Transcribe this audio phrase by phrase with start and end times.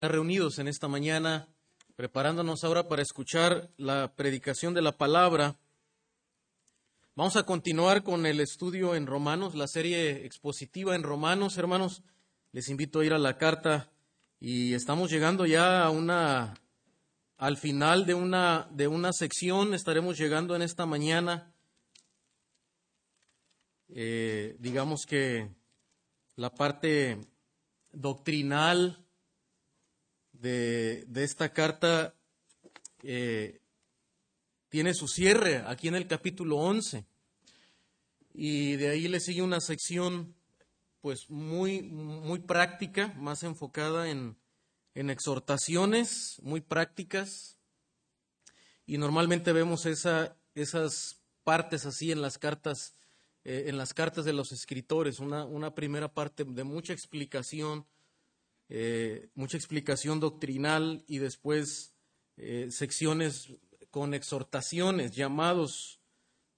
[0.00, 1.48] reunidos en esta mañana,
[1.96, 5.56] preparándonos ahora para escuchar la predicación de la palabra.
[7.14, 12.02] Vamos a continuar con el estudio en Romanos, la serie expositiva en Romanos, hermanos.
[12.52, 13.90] Les invito a ir a la carta
[14.38, 16.54] y estamos llegando ya a una
[17.38, 21.52] al final de una de una sección, estaremos llegando en esta mañana.
[23.88, 25.48] Eh, digamos que
[26.34, 27.18] la parte
[27.92, 29.05] doctrinal
[30.40, 32.14] de, esta carta
[33.02, 33.60] eh,
[34.68, 37.04] tiene su cierre aquí en el capítulo 11.
[38.34, 40.34] Y de ahí le sigue una sección
[41.00, 44.36] pues muy, muy práctica, más enfocada en,
[44.94, 47.58] en exhortaciones muy prácticas.
[48.86, 52.94] Y normalmente vemos esa, esas partes así en las cartas,
[53.44, 57.86] eh, en las cartas de los escritores, una, una primera parte de mucha explicación
[58.68, 61.94] eh, mucha explicación doctrinal y después
[62.36, 63.52] eh, secciones
[63.90, 66.00] con exhortaciones, llamados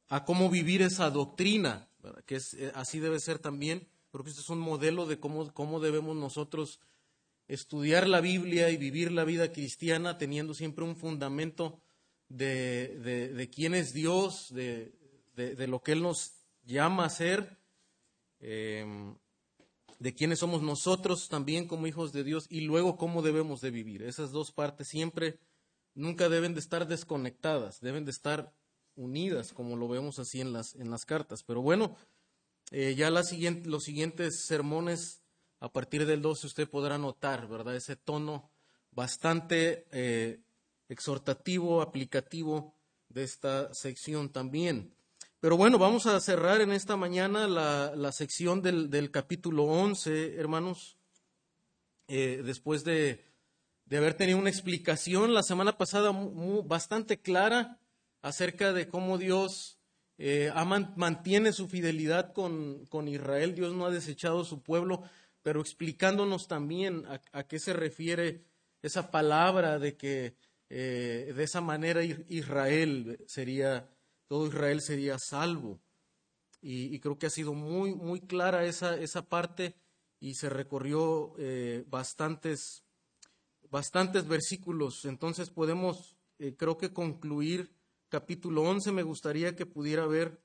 [0.08, 1.88] a cómo vivir esa doctrina,
[2.24, 5.80] que es, eh, así debe ser también, porque este es un modelo de cómo, cómo
[5.80, 6.80] debemos nosotros
[7.46, 11.80] estudiar la Biblia y vivir la vida cristiana teniendo siempre un fundamento
[12.28, 14.92] de, de, quién es Dios, de,
[15.34, 16.32] de, lo que Él nos
[16.64, 17.58] llama a ser
[19.98, 24.02] de quiénes somos nosotros también como hijos de Dios y luego cómo debemos de vivir.
[24.02, 25.38] Esas dos partes siempre,
[25.94, 28.54] nunca deben de estar desconectadas, deben de estar
[28.94, 31.42] unidas, como lo vemos así en las, en las cartas.
[31.42, 31.96] Pero bueno,
[32.70, 35.22] eh, ya la siguiente, los siguientes sermones,
[35.60, 37.74] a partir del 12, usted podrá notar, ¿verdad?
[37.74, 38.50] Ese tono
[38.92, 40.40] bastante eh,
[40.88, 42.74] exhortativo, aplicativo
[43.08, 44.94] de esta sección también.
[45.40, 50.98] Pero bueno, vamos a cerrar en esta mañana la, sección del, capítulo 11, hermanos,
[52.08, 53.24] eh, después de,
[53.88, 56.10] haber tenido una explicación la semana pasada
[56.64, 57.78] bastante clara
[58.20, 59.78] acerca de cómo Dios
[60.18, 60.50] eh,
[60.96, 65.04] mantiene su fidelidad con, Israel, Dios no ha desechado su pueblo,
[65.42, 68.42] pero explicándonos también a, qué se refiere
[68.82, 70.34] esa palabra de que
[70.68, 73.88] eh, de esa manera Israel sería
[74.28, 75.80] todo Israel sería salvo.
[76.60, 79.76] Y, creo que ha sido muy, muy clara esa, esa parte
[80.20, 82.84] y se recorrió eh, bastantes,
[83.70, 85.04] bastantes versículos.
[85.04, 87.72] Entonces podemos, eh, creo que concluir
[88.08, 88.92] capítulo 11.
[88.92, 90.42] Me gustaría que pudiera ver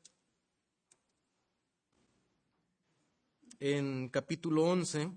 [3.59, 5.11] en capítulo 11.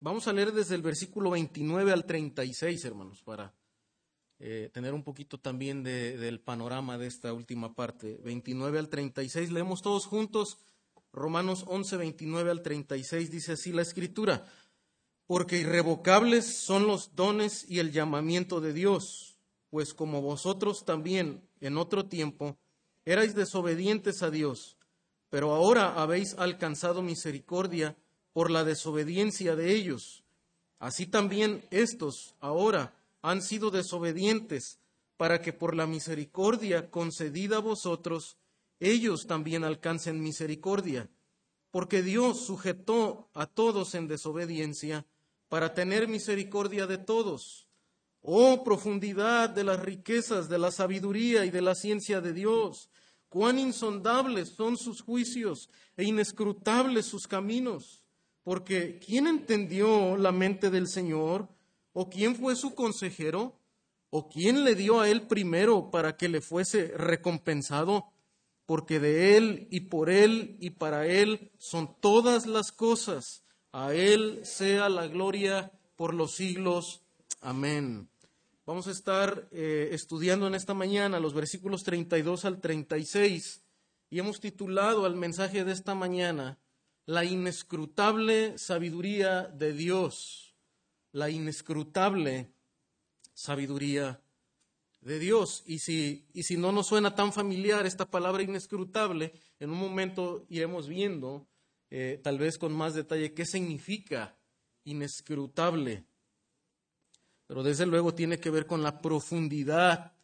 [0.00, 3.54] Vamos a leer desde el versículo 29 al 36, hermanos, para
[4.40, 8.20] eh, tener un poquito también del panorama de esta última parte.
[8.24, 10.58] 29 al 36, leemos todos juntos.
[11.12, 14.44] Romanos 11, 29 al 36 dice así la escritura,
[15.26, 19.38] porque irrevocables son los dones y el llamamiento de Dios,
[19.70, 22.58] pues como vosotros también en otro tiempo
[23.04, 24.76] erais desobedientes a Dios,
[25.30, 27.96] pero ahora habéis alcanzado misericordia
[28.32, 30.24] por la desobediencia de ellos.
[30.78, 32.92] Así también estos ahora
[33.24, 34.80] han sido desobedientes,
[35.16, 38.36] para que por la misericordia concedida a vosotros,
[38.80, 41.08] ellos también alcancen misericordia.
[41.70, 45.06] Porque Dios sujetó a todos en desobediencia
[45.48, 47.66] para tener misericordia de todos.
[48.20, 52.90] Oh profundidad de las riquezas, de la sabiduría y de la ciencia de Dios,
[53.30, 58.04] cuán insondables son sus juicios e inescrutables sus caminos.
[58.42, 61.48] Porque ¿quién entendió la mente del Señor?
[61.94, 63.56] ¿O quién fue su consejero?
[64.10, 68.10] ¿O quién le dio a él primero para que le fuese recompensado?
[68.66, 73.44] Porque de él y por él y para él son todas las cosas.
[73.70, 77.02] A él sea la gloria por los siglos.
[77.40, 78.08] Amén.
[78.66, 83.62] Vamos a estar eh, estudiando en esta mañana los versículos 32 al 36
[84.10, 86.58] y hemos titulado al mensaje de esta mañana
[87.06, 90.43] La inescrutable sabiduría de Dios
[91.14, 92.50] la inescrutable
[93.34, 94.20] sabiduría
[95.00, 95.62] de Dios.
[95.64, 100.44] Y si, y si no nos suena tan familiar esta palabra inescrutable, en un momento
[100.48, 101.46] iremos viendo,
[101.90, 104.36] eh, tal vez con más detalle, qué significa
[104.82, 106.04] inescrutable.
[107.46, 110.16] Pero desde luego tiene que ver con la profundidad,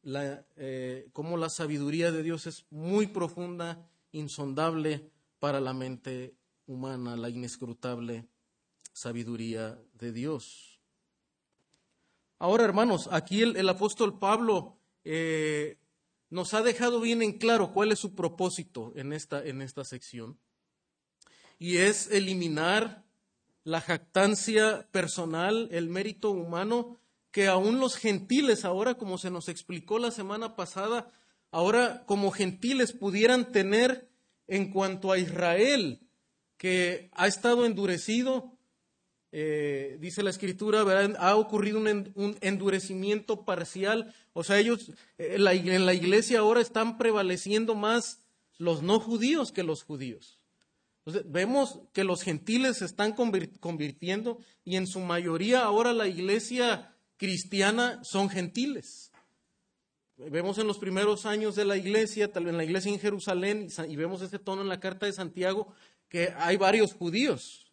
[0.00, 6.34] la, eh, cómo la sabiduría de Dios es muy profunda, insondable para la mente
[6.66, 8.26] humana, la inescrutable
[8.96, 10.80] sabiduría de Dios.
[12.38, 15.76] Ahora, hermanos, aquí el, apóstol Pablo eh,
[16.30, 20.38] nos ha dejado bien en claro cuál es su propósito en esta, en esta sección.
[21.58, 23.04] y es eliminar
[23.64, 26.98] la jactancia personal, el mérito humano,
[27.30, 31.12] que aún los gentiles ahora, como se nos explicó la semana pasada,
[31.50, 34.08] ahora como gentiles pudieran tener
[34.46, 36.00] en cuanto a Israel,
[36.56, 38.55] que ha estado endurecido,
[39.38, 40.80] eh, dice la escritura,
[41.18, 47.74] ha ocurrido un, endurecimiento parcial, o sea, ellos eh, en la iglesia ahora están prevaleciendo
[47.74, 48.22] más
[48.56, 50.40] los no judíos que los judíos.
[51.04, 56.96] Entonces, vemos que los gentiles se están convirtiendo y en su mayoría ahora la iglesia
[57.18, 59.12] cristiana son gentiles.
[60.16, 63.68] Vemos en los primeros años de la iglesia, tal vez en la iglesia en Jerusalén,
[63.86, 65.74] y vemos ese tono en la carta de Santiago,
[66.08, 67.65] que hay varios judíos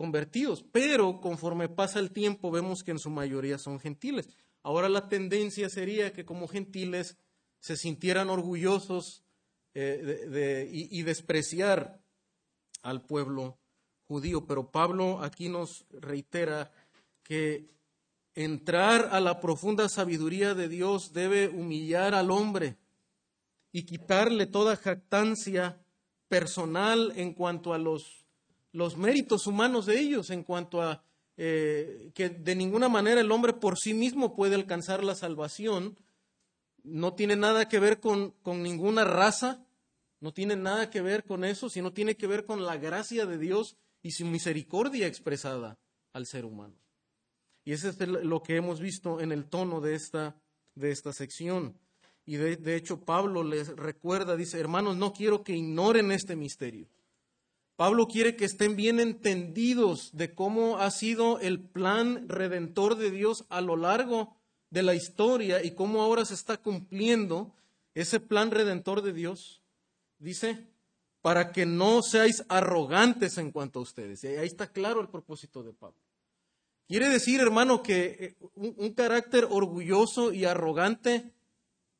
[0.00, 4.30] convertidos, pero conforme pasa el tiempo vemos que en su mayoría son gentiles.
[4.62, 7.18] Ahora la tendencia sería que como gentiles
[7.58, 9.22] se sintieran orgullosos
[9.74, 12.00] eh, y despreciar
[12.80, 13.58] al pueblo
[14.08, 14.46] judío.
[14.46, 16.72] Pero Pablo aquí nos reitera
[17.22, 17.68] que
[18.34, 22.78] entrar a la profunda sabiduría de Dios debe humillar al hombre
[23.70, 25.78] y quitarle toda jactancia
[26.28, 28.19] personal en cuanto a los,
[28.72, 31.02] los méritos humanos de ellos, en cuanto a
[31.42, 35.98] eh, que de ninguna manera el hombre por sí mismo puede alcanzar la salvación.
[36.82, 39.64] No tiene nada que ver con, ninguna raza,
[40.20, 43.38] no tiene nada que ver con eso, sino tiene que ver con la gracia de
[43.38, 45.78] Dios y su misericordia expresada
[46.12, 46.74] al ser humano.
[47.64, 50.36] Y eso es lo que hemos visto en el tono de esta,
[50.74, 51.78] de esta sección.
[52.26, 56.86] Y de, de hecho Pablo les recuerda, dice, hermanos, no quiero que ignoren este misterio.
[57.80, 63.46] Pablo quiere que estén bien entendidos de cómo ha sido el plan redentor de Dios
[63.48, 64.36] a lo largo
[64.68, 67.54] de la historia y cómo ahora se está cumpliendo
[67.94, 69.62] ese plan redentor de Dios
[70.18, 70.68] dice,
[71.22, 74.24] para que no seáis arrogantes en cuanto a ustedes.
[74.24, 75.96] Y ahí está claro el propósito de Pablo.
[76.86, 81.32] Quiere decir, hermano, que eh, un, carácter orgulloso y arrogante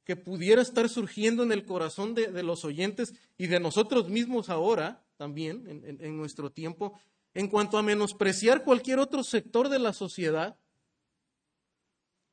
[0.04, 5.02] que pudiera estar surgiendo en el corazón de, los oyentes y de nosotros mismos ahora,
[5.20, 6.98] también en nuestro tiempo,
[7.34, 10.56] en cuanto a menospreciar cualquier otro sector de la sociedad,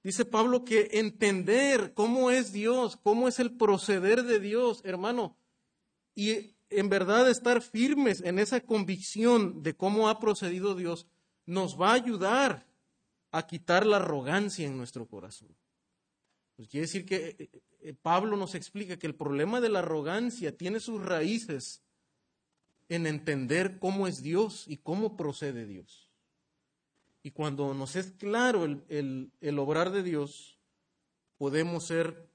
[0.07, 5.35] Dice Pablo que entender cómo es Dios, cómo es el proceder de Dios, hermano,
[6.15, 11.07] y en verdad estar firmes en esa convicción de cómo ha procedido Dios
[11.45, 12.65] nos va a ayudar
[13.31, 15.49] a quitar la arrogancia en nuestro corazón.
[16.55, 17.49] Pues quiere decir que eh,
[17.81, 21.83] eh, Pablo nos explica que el problema de la arrogancia tiene sus raíces
[22.89, 26.09] en entender cómo es Dios y cómo procede Dios.
[27.23, 30.57] Y cuando nos es claro el, el obrar de Dios,
[31.37, 32.29] podemos ser,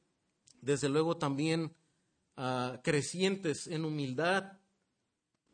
[0.60, 1.74] desde luego, también
[2.82, 4.58] crecientes en humildad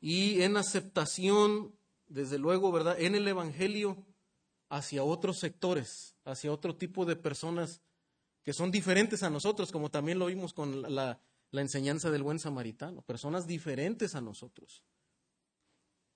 [0.00, 1.74] y en aceptación,
[2.06, 4.04] desde luego, ¿verdad?, en el Evangelio
[4.68, 7.80] hacia otros sectores, hacia otro tipo de personas
[8.42, 11.20] que son diferentes a nosotros, como también lo vimos con la,
[11.52, 14.82] enseñanza del buen samaritano, personas diferentes a nosotros.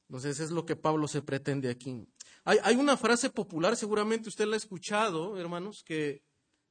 [0.09, 2.07] Entonces es lo que Pablo se pretende aquí.
[2.45, 6.23] Hay, una frase popular, seguramente usted la ha escuchado, hermanos, que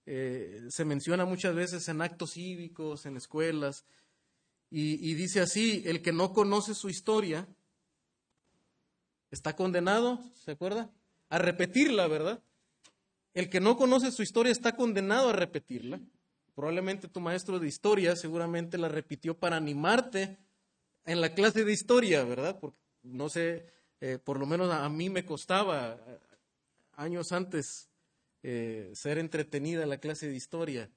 [0.06, 3.86] eh, se menciona muchas veces en actos cívicos, en escuelas,
[4.74, 7.46] y, dice así, el que no conoce su historia
[9.30, 10.90] está condenado, ¿se acuerda?
[11.30, 12.42] A repetirla, ¿verdad?
[13.34, 16.00] El que no conoce su historia está condenado a repetirla.
[16.62, 20.38] Probablemente tu maestro de historia seguramente la repitió para animarte
[21.06, 22.60] en la clase de historia, ¿verdad?
[22.60, 23.66] Porque no sé,
[24.00, 26.20] eh, por lo menos a, mí me costaba eh,
[26.98, 27.90] años antes
[28.44, 30.92] eh, ser entretenida en la clase de historia.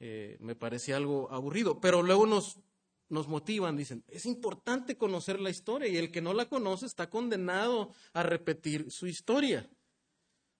[0.00, 2.58] Me parecía algo aburrido, pero luego nos,
[3.08, 7.08] nos motivan, dicen, es importante conocer la historia y el que no la conoce está
[7.08, 9.66] condenado a repetir su historia.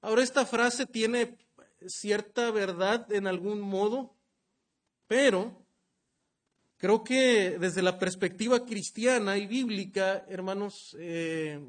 [0.01, 1.37] Ahora, esta frase tiene
[1.87, 4.15] cierta verdad en algún modo,
[5.07, 5.65] pero
[6.77, 11.61] creo que desde la perspectiva cristiana y bíblica, hermanos, eh,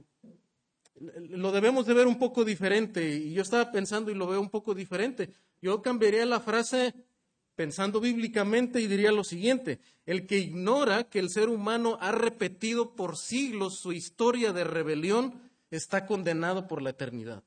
[1.30, 3.16] lo debemos de ver un poco diferente.
[3.16, 5.30] Y yo estaba pensando y lo veo un poco diferente.
[5.62, 6.94] Yo cambiaría la frase
[7.56, 12.96] pensando bíblicamente y diría lo siguiente, el que ignora que el ser humano ha repetido
[12.96, 15.42] por siglos su historia de rebelión
[15.72, 17.44] está condenado por la eternidad.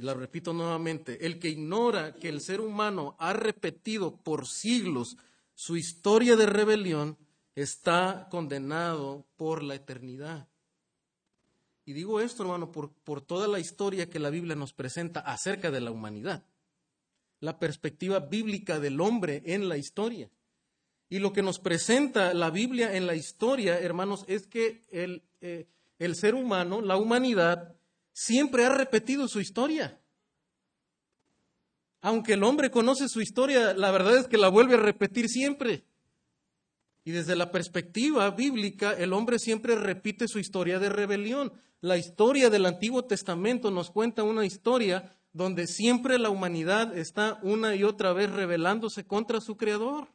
[0.00, 5.16] La repito nuevamente, el que ignora que el ser humano ha repetido por siglos
[5.54, 7.18] su historia de rebelión
[7.54, 10.48] está condenado por la eternidad.
[11.84, 15.70] Y digo esto, hermano, por, por toda la historia que la Biblia nos presenta acerca
[15.70, 16.44] de la humanidad.
[17.40, 20.30] La perspectiva bíblica del hombre en la historia.
[21.10, 25.66] Y lo que nos presenta la Biblia en la historia, hermanos, es que el, eh,
[25.98, 27.76] el ser humano, la humanidad,
[28.20, 29.98] siempre ha repetido su historia.
[32.02, 35.86] Aunque el hombre conoce su historia, la verdad es que la vuelve a repetir siempre.
[37.02, 41.50] Y desde la perspectiva bíblica, el hombre siempre repite su historia de rebelión.
[41.80, 47.74] La historia del Antiguo Testamento nos cuenta una historia donde siempre la humanidad está una
[47.74, 50.08] y otra vez rebelándose contra su Creador.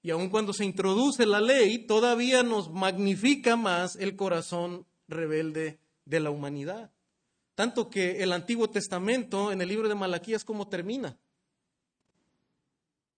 [0.00, 6.20] Y aun cuando se introduce la ley, todavía nos magnifica más el corazón rebelde de
[6.20, 6.90] la humanidad.
[7.54, 11.18] Tanto que el Antiguo Testamento, en el libro de Malaquías, ¿cómo termina?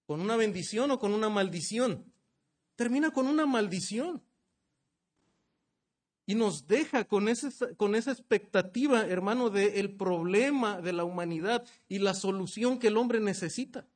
[0.06, 2.12] ¿Con una bendición o con una maldición?
[2.74, 4.22] Termina con una maldición.
[6.26, 7.28] Y nos deja con,
[7.76, 13.20] con esa expectativa, hermano, del problema de la humanidad y la solución que el hombre
[13.20, 13.86] necesita.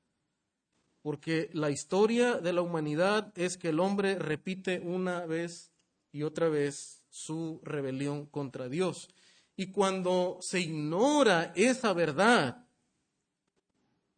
[1.02, 5.72] Porque la historia de la humanidad es que el hombre repite una vez
[6.12, 9.08] y otra vez su rebelión contra Dios.
[9.54, 12.66] Y cuando se ignora esa verdad,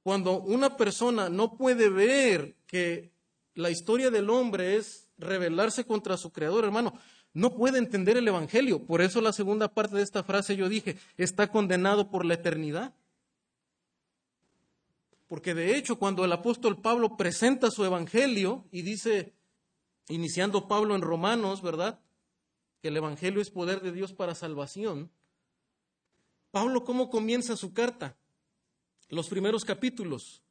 [0.02, 3.12] cuando una persona no puede ver que
[3.52, 6.98] la historia del hombre es rebelarse contra su creador, hermano,
[7.34, 8.86] no puede entender el Evangelio.
[8.86, 12.94] Por eso la segunda parte de esta frase yo dije, está condenado por la eternidad.
[15.26, 19.34] Porque de hecho cuando el apóstol Pablo presenta su Evangelio y dice,
[20.08, 22.00] iniciando Pablo en Romanos, ¿verdad?
[22.86, 25.10] El Evangelio es poder de Dios para salvación.
[26.50, 28.16] Pablo, ¿cómo comienza su carta?
[29.08, 30.42] Los primeros capítulos.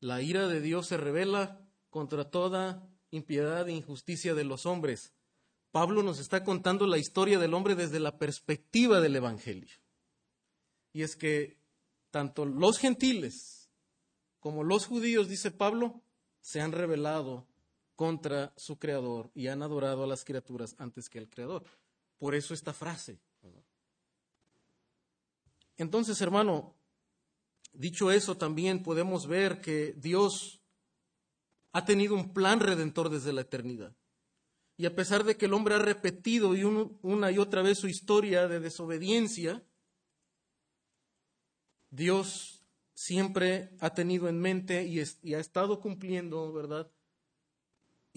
[0.00, 5.12] La ira de Dios se revela contra toda impiedad e injusticia de los hombres.
[5.72, 9.76] Pablo nos está contando la historia del hombre desde la perspectiva del Evangelio.
[10.92, 11.58] Y es que
[12.10, 13.70] tanto los gentiles
[14.40, 16.00] como los judíos, dice Pablo,
[16.40, 17.47] se han rebelado
[17.98, 21.64] contra su creador y han adorado a las criaturas antes que al creador.
[22.16, 23.18] Por eso esta frase,
[25.76, 26.76] entonces, hermano,
[27.72, 30.60] dicho eso, también podemos ver que Dios
[31.72, 33.96] ha tenido un plan redentor desde la eternidad.
[34.76, 36.50] Y a pesar de que el hombre ha repetido
[37.02, 39.64] una y otra vez su historia de desobediencia,
[41.90, 42.64] Dios
[42.94, 46.92] siempre ha tenido en mente y, y, ha estado cumpliendo, ¿verdad?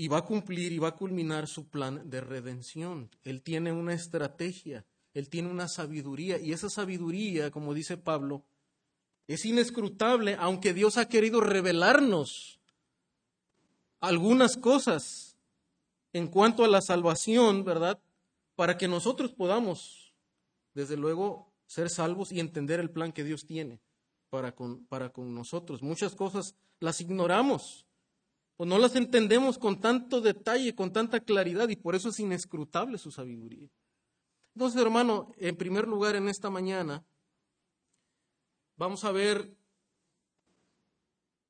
[0.02, 3.12] Y va a cumplir y va a culminar su plan de redención.
[3.24, 4.84] Él tiene una estrategia.
[5.14, 8.44] Él tiene una sabiduría y esa sabiduría, como dice Pablo,
[9.28, 12.60] es inescrutable, aunque Dios ha querido revelarnos
[14.00, 15.38] algunas cosas
[16.14, 18.00] en cuanto a la salvación, ¿verdad?
[18.56, 20.16] Para que nosotros podamos,
[20.74, 23.80] desde luego, ser salvos y entender el plan que Dios tiene
[24.32, 25.84] para con, para con nosotros.
[25.84, 27.86] Muchas cosas las ignoramos
[28.58, 32.98] o no las entendemos con tanto detalle, con tanta claridad y por eso es inescrutable
[32.98, 33.70] su sabiduría.
[34.56, 37.04] Entonces, hermano, en primer lugar, en esta mañana,
[38.76, 39.56] vamos a ver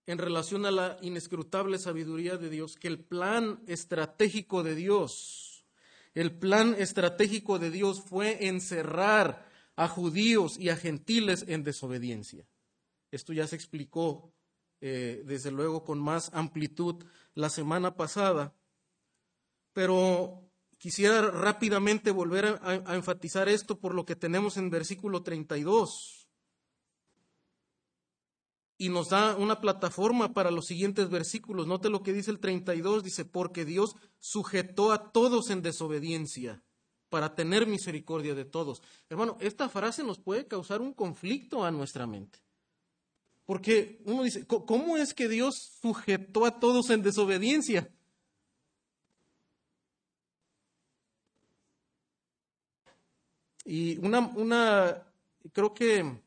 [0.05, 5.65] en relación a la inescrutable sabiduría de Dios, que el plan estratégico de Dios,
[6.13, 12.45] el plan estratégico de Dios fue encerrar a judíos y a gentiles en desobediencia.
[13.11, 14.33] Esto ya se explicó,
[14.81, 18.53] eh, desde luego, con más amplitud la semana pasada,
[19.73, 26.27] pero Quisiera rápidamente volver a, enfatizar esto por lo que tenemos en versículo 32.
[28.79, 31.67] Y nos da una plataforma para los siguientes versículos.
[31.67, 36.63] Note lo que dice el 32, dice, porque Dios sujetó a todos en desobediencia
[37.09, 38.81] para tener misericordia de todos.
[39.07, 42.39] Hermano, esta frase nos puede causar un conflicto a nuestra mente.
[43.51, 47.91] Porque uno dice, ¿cómo es que Dios sujetó a todos en desobediencia?
[53.65, 55.05] Y una, una,
[55.51, 56.21] creo que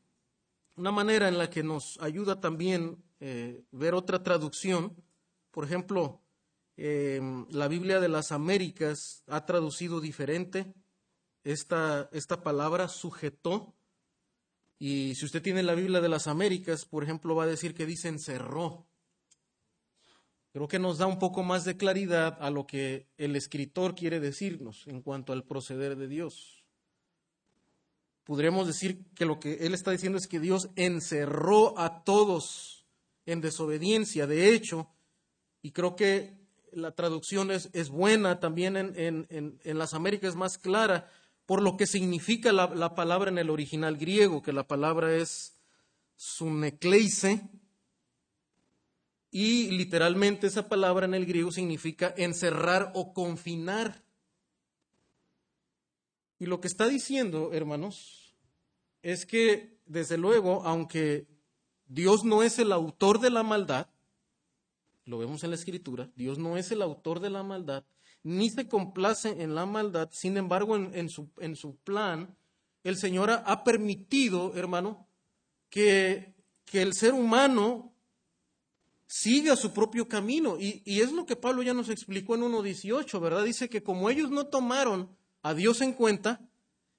[0.75, 4.95] una manera en la que nos ayuda también eh, ver otra traducción,
[5.49, 6.21] por ejemplo,
[6.77, 10.75] em, la Biblia de las Américas ha traducido diferente
[11.43, 13.73] esta, esta palabra sujetó.
[14.77, 17.85] Y si usted tiene la Biblia de las Américas, por ejemplo, va a decir que
[17.85, 18.85] dice encerró.
[20.51, 24.19] Creo que nos da un poco más de claridad a lo que el escritor quiere
[24.19, 26.65] decirnos en cuanto al proceder de Dios
[28.25, 32.85] podríamos decir que lo que él está diciendo es que Dios encerró a todos
[33.25, 34.27] en desobediencia.
[34.27, 34.89] De hecho,
[35.61, 36.33] y creo que
[36.73, 41.09] la traducción es, buena, también en, en, las Américas es más clara,
[41.45, 45.59] por lo que significa la, la, palabra en el original griego, que la palabra es
[46.15, 47.49] sunekleise,
[49.31, 54.05] y literalmente esa palabra en el griego significa encerrar o confinar.
[56.39, 58.33] Y lo que está diciendo, hermanos,
[59.01, 61.27] es que, desde luego, aunque
[61.85, 63.87] Dios no es el autor de la maldad,
[65.05, 67.85] lo vemos en la escritura, Dios no es el autor de la maldad,
[68.25, 72.35] ni se complace en la maldad, sin embargo, en, su, plan,
[72.83, 75.07] el Señor ha, permitido, hermano,
[75.69, 76.33] que,
[76.73, 77.93] el ser humano
[79.05, 80.57] siga su propio camino.
[80.59, 83.43] Y, y es lo que Pablo ya nos explicó en 1.18, ¿verdad?
[83.43, 86.41] Dice que como ellos no tomaron a Dios en cuenta,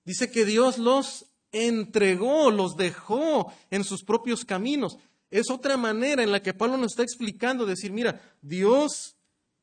[0.04, 4.96] dice que Dios los entregó, los dejó en sus propios caminos.
[5.28, 9.16] Es otra manera en la que Pablo nos está explicando, decir, mira, Dios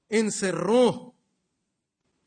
[0.09, 1.15] encerró,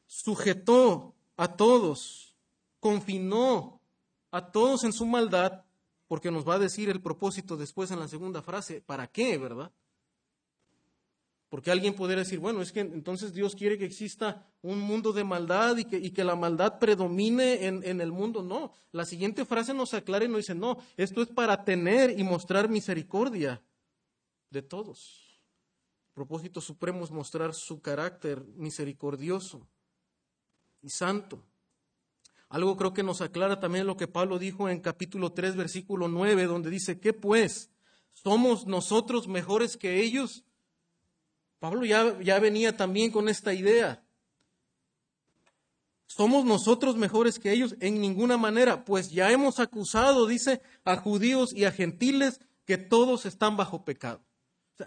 [0.06, 2.34] sujetó a todos,
[2.80, 3.80] confinó
[4.30, 5.64] a todos en su maldad,
[6.08, 9.72] porque nos va a decir el propósito después en la segunda frase, ¿para qué, verdad?
[11.48, 15.24] Porque alguien podría decir, bueno, es que entonces Dios quiere que exista un mundo de
[15.24, 18.42] maldad y que, la maldad predomine en, en, el mundo.
[18.42, 22.24] No, la siguiente frase nos aclara y nos dice, no, esto es para tener y
[22.24, 23.62] mostrar misericordia
[24.50, 25.40] de todos.
[26.08, 29.68] El propósito supremo es mostrar su carácter misericordioso
[30.86, 31.44] y santo.
[32.48, 36.44] Algo creo que nos aclara también lo que Pablo dijo en capítulo 3, versículo 9,
[36.44, 37.70] donde dice, ¿qué pues?
[38.12, 40.44] ¿Somos nosotros mejores que ellos?
[41.58, 44.04] Pablo ya, ya venía también con esta idea.
[46.06, 47.74] ¿Somos nosotros mejores que ellos?
[47.80, 53.26] En ninguna manera, pues ya hemos acusado, dice, a judíos y a gentiles que todos
[53.26, 54.22] están bajo pecado.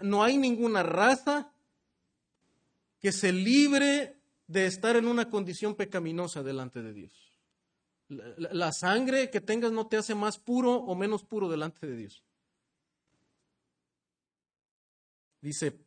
[0.00, 1.52] no hay ninguna raza
[3.00, 4.19] que se libre
[4.50, 7.32] de estar en una condición pecaminosa delante de Dios.
[8.08, 12.24] la sangre que tengas no te hace más puro o menos puro delante de Dios.
[15.40, 15.78] Dice,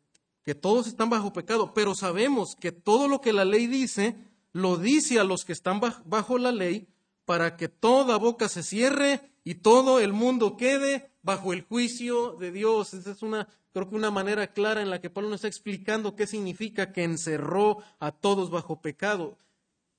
[0.43, 4.15] que todos están bajo pecado, pero sabemos que todo lo que la ley dice,
[4.51, 6.87] lo dice a los que están bajo la ley,
[7.25, 12.51] para que toda boca se cierre y todo el mundo quede bajo el juicio de
[12.51, 12.93] Dios.
[12.93, 16.15] Esa es una, creo que una manera clara en la que Pablo nos está explicando
[16.15, 19.37] qué significa que encerró a todos bajo pecado.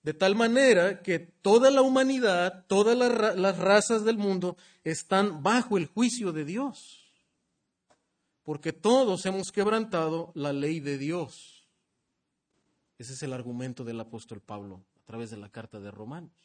[0.02, 5.86] De tal manera que toda la humanidad, todas las razas del mundo están bajo el
[5.86, 7.04] juicio de Dios
[8.44, 11.66] porque todos hemos quebrantado la ley de Dios.
[12.98, 16.43] Ese es el argumento del apóstol Pablo a través de la carta de Romanos.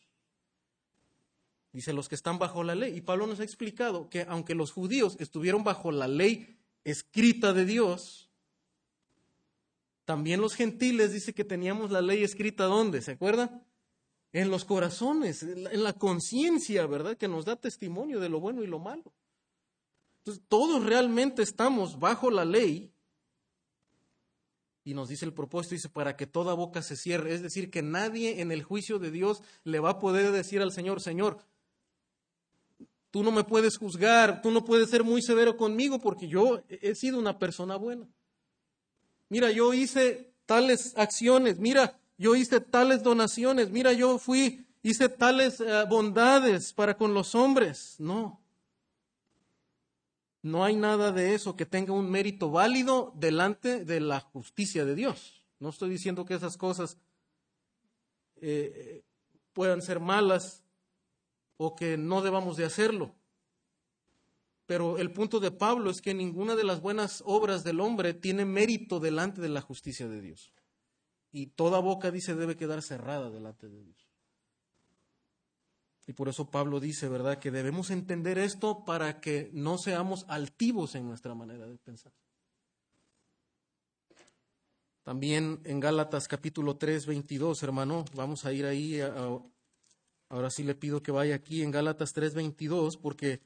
[1.71, 2.95] Dice los que están bajo la ley.
[2.95, 7.65] Y Pablo nos ha explicado que aunque los judíos estuvieron bajo la ley escrita de
[7.65, 8.29] Dios,
[10.05, 13.01] también los gentiles dice que teníamos la ley escrita ¿dónde?
[13.01, 13.63] ¿Se acuerdan?
[14.31, 17.17] En los corazones, en la conciencia, ¿verdad?
[17.17, 19.13] Que nos da testimonio de lo bueno y lo malo.
[20.19, 22.91] Entonces, todos realmente estamos bajo la ley.
[24.83, 27.33] Y nos dice el propósito, dice, para que toda boca se cierre.
[27.33, 30.71] Es decir, que nadie en el juicio de Dios le va a poder decir al
[30.71, 31.37] Señor, Señor,
[33.11, 36.95] tú no me puedes juzgar, tú no puedes ser muy severo conmigo porque yo he
[36.95, 38.07] sido una persona buena.
[39.29, 45.59] Mira, yo hice tales acciones, mira, yo hice tales donaciones, mira, yo fui, hice tales
[45.59, 47.95] eh, bondades para con los hombres.
[47.99, 48.41] No,
[50.41, 54.95] no hay nada de eso que tenga un mérito válido delante de la justicia de
[54.95, 55.43] Dios.
[55.59, 56.97] No estoy diciendo que esas cosas
[58.37, 59.03] eh,
[59.53, 60.63] puedan ser malas
[61.61, 63.13] o que no debamos de hacerlo.
[64.65, 68.45] Pero el punto de Pablo es que ninguna de las buenas obras del hombre tiene
[68.45, 70.53] mérito delante de la justicia de Dios.
[71.33, 74.07] Y toda boca, dice, debe quedar cerrada delante de Dios.
[76.07, 80.95] Y por eso Pablo dice, ¿verdad?, que debemos entender esto para que no seamos altivos
[80.95, 82.13] en nuestra manera de pensar.
[85.03, 89.01] También en Gálatas capítulo 3, 22, hermano, vamos a ir ahí.
[90.29, 93.41] Ahora sí le pido que vaya aquí en Gálatas 3, 22, porque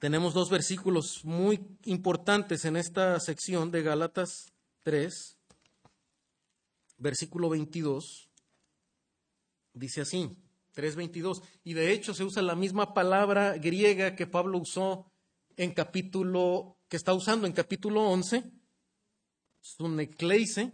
[0.00, 5.38] tenemos dos versículos muy importantes en esta sección de Gálatas 3,
[6.98, 8.28] versículo 22.
[9.72, 10.36] Dice así.
[10.74, 11.42] 3.22.
[11.62, 15.10] Y de hecho se usa la misma palabra griega que Pablo usó
[15.56, 18.44] en capítulo, que está usando en capítulo 11,
[19.60, 20.72] sunekleise.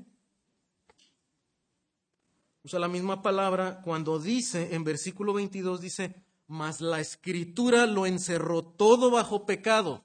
[2.62, 6.14] Usa la misma palabra cuando dice, en versículo 22 dice,
[6.46, 10.05] mas la escritura lo encerró todo bajo pecado.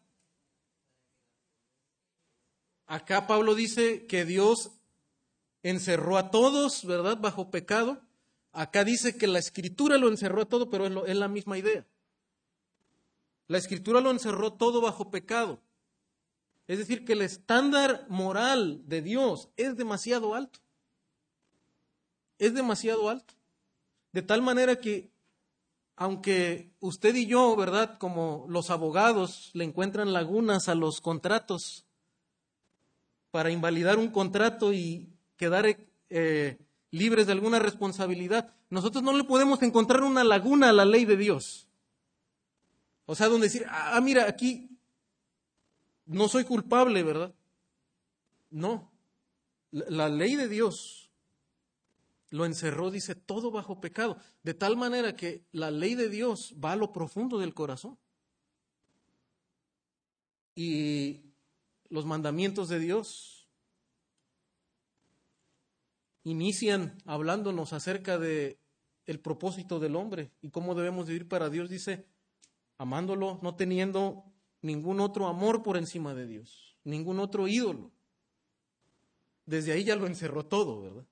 [2.88, 4.72] Acá Pablo dice que Dios
[5.64, 8.02] encerró a todos, ¿verdad?, bajo pecado.
[8.52, 11.86] Acá dice que la escritura lo encerró todo, pero es, la misma idea.
[13.48, 15.60] La escritura lo encerró todo bajo pecado.
[16.68, 20.60] Es decir, que el estándar moral de Dios es demasiado alto.
[22.38, 23.34] Es demasiado alto.
[24.12, 25.12] De tal manera que,
[25.96, 27.98] aunque usted y yo, ¿verdad?
[27.98, 31.86] Como los abogados le encuentran lagunas a los contratos
[33.32, 35.78] para invalidar un contrato y quedar
[36.10, 36.58] eh,
[36.92, 41.18] libres de alguna responsabilidad, nosotros no le podemos encontrar una laguna a la ley de
[41.18, 41.68] Dios.
[43.06, 44.70] O sea, donde decir, ah, mira, aquí
[46.06, 47.34] no soy culpable, ¿verdad?
[48.50, 48.92] No.
[49.72, 51.05] La, ley de Dios
[52.30, 56.74] lo encerró, dice, todo bajo pecado, de tal manera que la ley de Dios va
[56.74, 57.98] a lo profundo del corazón.
[60.56, 61.34] Y
[61.90, 63.48] los mandamientos de Dios
[66.24, 68.60] inician hablándonos acerca de
[69.06, 72.08] el propósito del hombre y cómo debemos vivir para Dios, dice,
[72.78, 74.26] amándolo, no teniendo
[74.62, 77.92] ningún otro amor por encima de Dios, ningún otro ídolo.
[79.46, 81.06] Desde ahí ya lo encerró todo, ¿verdad?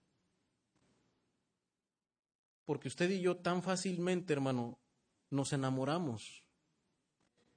[2.65, 4.79] Porque usted y yo tan fácilmente, hermano,
[5.29, 6.43] nos enamoramos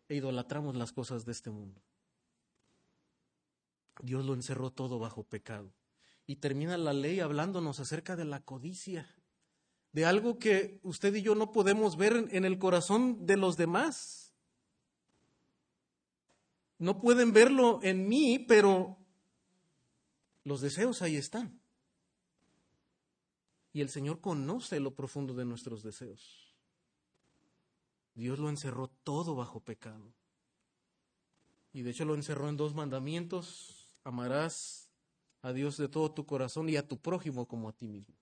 [0.09, 1.83] e idolatramos las cosas de este mundo.
[4.03, 5.73] Dios lo encerró todo bajo pecado.
[6.27, 9.09] Y termina la ley hablándonos acerca de la codicia,
[9.92, 14.35] de algo que usted y yo no podemos ver en el corazón de los demás.
[16.79, 18.99] No pueden verlo en mí, pero
[20.45, 21.61] los deseos ahí están.
[23.77, 26.57] Y el Señor conoce lo profundo de nuestros deseos.
[28.15, 30.15] Dios lo encerró todo bajo pecado.
[31.75, 33.87] Y de hecho lo encerró en dos mandamientos.
[34.03, 34.89] Amarás
[35.43, 38.15] a Dios de todo tu corazón y a tu prójimo como a ti mismo.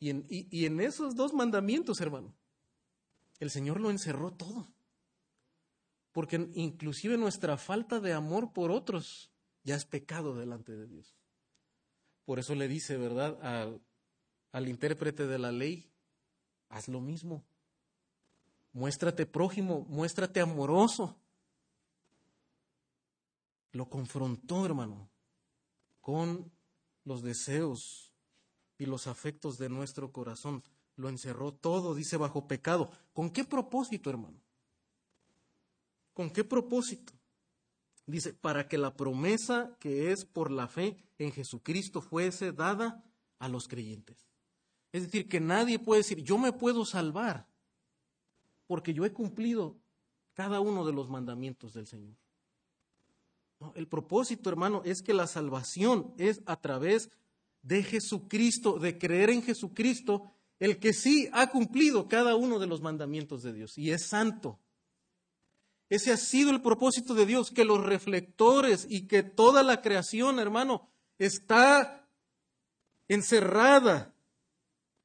[0.00, 2.34] Y en, y en esos dos mandamientos, hermano,
[3.40, 4.72] el Señor lo encerró todo
[6.12, 9.30] porque inclusive nuestra falta de amor por otros
[9.64, 11.14] ya es pecado delante de Dios.
[12.24, 13.82] Por eso le dice, ¿verdad?, al,
[14.54, 15.90] al intérprete de la ley,
[16.68, 17.44] haz lo mismo.
[18.72, 21.18] Muéstrate prójimo, muéstrate amoroso.
[23.72, 25.10] Lo confrontó, hermano,
[26.00, 26.52] con
[27.02, 28.12] los deseos
[28.78, 30.62] y los afectos de nuestro corazón.
[30.94, 32.92] Lo encerró todo, dice, bajo pecado.
[33.12, 34.40] ¿Con qué propósito, hermano?
[36.12, 37.12] ¿Con qué propósito?
[38.06, 43.04] Dice, para que la promesa que es por la fe en Jesucristo fuese dada
[43.40, 44.33] a los creyentes.
[44.94, 47.48] Es decir, que nadie puede decir, yo me puedo salvar,
[48.68, 49.76] porque yo he cumplido
[50.34, 52.14] cada uno de los mandamientos del Señor.
[53.74, 57.10] el propósito, hermano, es que la salvación es a través
[57.62, 60.30] de Jesucristo, de creer en Jesucristo,
[60.60, 64.60] el que sí ha cumplido cada uno de los mandamientos de Dios y es santo.
[65.88, 70.38] Ese ha sido el propósito de Dios, que los reflectores y que toda la creación,
[70.38, 72.08] hermano, está
[73.08, 74.13] encerrada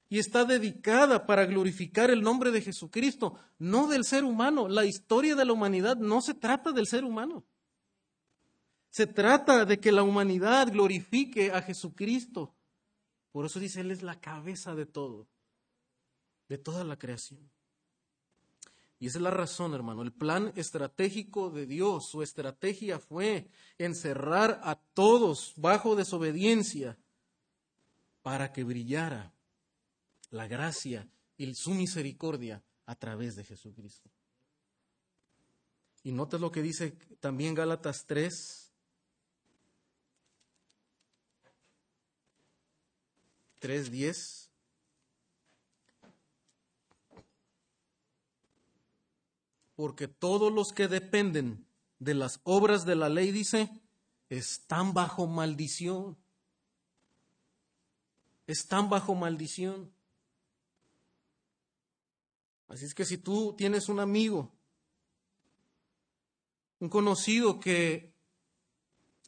[0.09, 4.67] y está dedicada para glorificar el nombre de Jesucristo, no del ser humano.
[4.67, 7.45] La historia de la humanidad no se trata del ser humano.
[8.89, 12.55] Se trata de que la humanidad glorifique a Jesucristo.
[13.31, 15.27] Por eso dice, Él es la cabeza de todo,
[16.47, 17.51] de toda la creación.
[18.97, 20.01] Y esa es la razón, hermano.
[20.01, 26.97] El plan estratégico de Dios, su estrategia fue encerrar a todos bajo desobediencia
[28.23, 29.31] para que brillara
[30.31, 34.09] la gracia y su misericordia a través de Jesucristo.
[36.03, 38.71] Y notas lo que dice también Gálatas 3,
[43.61, 44.49] 3.10.
[49.79, 51.65] porque todos los que dependen
[51.99, 53.69] de las obras de la ley, dice,
[54.27, 56.17] están bajo maldición.
[58.45, 59.89] Están bajo maldición.
[62.69, 64.53] Así es que si tú tienes un amigo,
[66.79, 68.13] un conocido que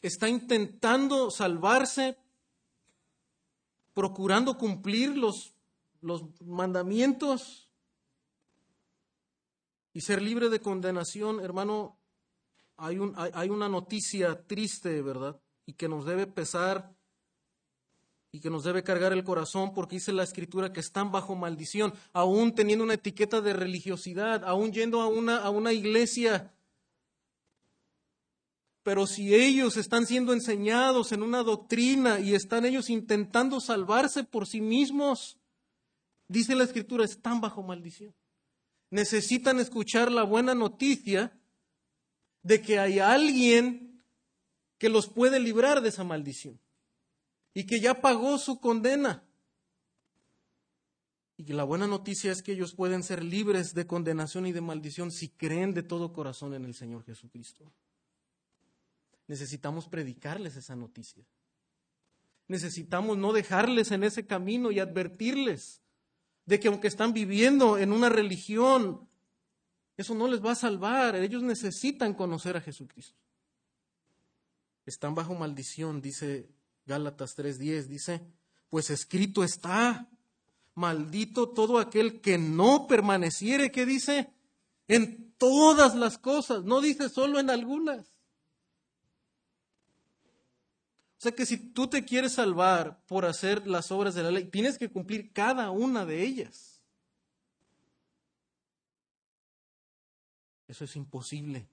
[0.01, 2.17] está intentando salvarse,
[3.93, 5.53] procurando cumplir los,
[6.39, 7.67] mandamientos,
[9.93, 11.99] y ser libre de condenación, hermano,
[12.77, 15.41] hay, un, hay, una noticia triste, ¿verdad?
[15.65, 16.95] Y que nos debe pesar
[18.31, 21.93] y que nos debe cargar el corazón porque dice la escritura que están bajo maldición,
[22.13, 26.53] aún teniendo una etiqueta de religiosidad, aún yendo a una, a una iglesia.
[28.83, 34.47] Pero si ellos están siendo enseñados en una doctrina y están ellos intentando salvarse por
[34.47, 35.37] sí mismos,
[36.27, 38.13] dice la escritura, están bajo maldición
[38.91, 41.31] necesitan escuchar la buena noticia
[42.43, 44.03] de que hay alguien
[44.77, 46.59] que los puede librar de esa maldición
[47.53, 49.23] y que ya pagó su condena.
[51.37, 55.11] Y la buena noticia es que ellos pueden ser libres de condenación y de maldición
[55.11, 57.71] si creen de todo corazón en el Señor Jesucristo.
[59.27, 61.25] Necesitamos predicarles esa noticia.
[62.47, 65.81] Necesitamos no dejarles en ese camino y advertirles
[66.45, 69.07] de que aunque están viviendo en una religión,
[69.97, 71.15] eso no les va a salvar.
[71.15, 73.17] Ellos necesitan conocer a Jesucristo.
[74.85, 76.49] Están bajo maldición, dice
[76.85, 78.21] Gálatas 3:10, dice,
[78.69, 80.09] pues escrito está,
[80.73, 84.31] maldito todo aquel que no permaneciere, ¿qué dice?
[84.87, 88.07] En todas las cosas, no dice solo en algunas.
[91.17, 94.45] O sea que si tú te quieres salvar por hacer las obras de la ley,
[94.45, 96.81] tienes que cumplir cada una de ellas.
[100.67, 101.67] Eso es imposible.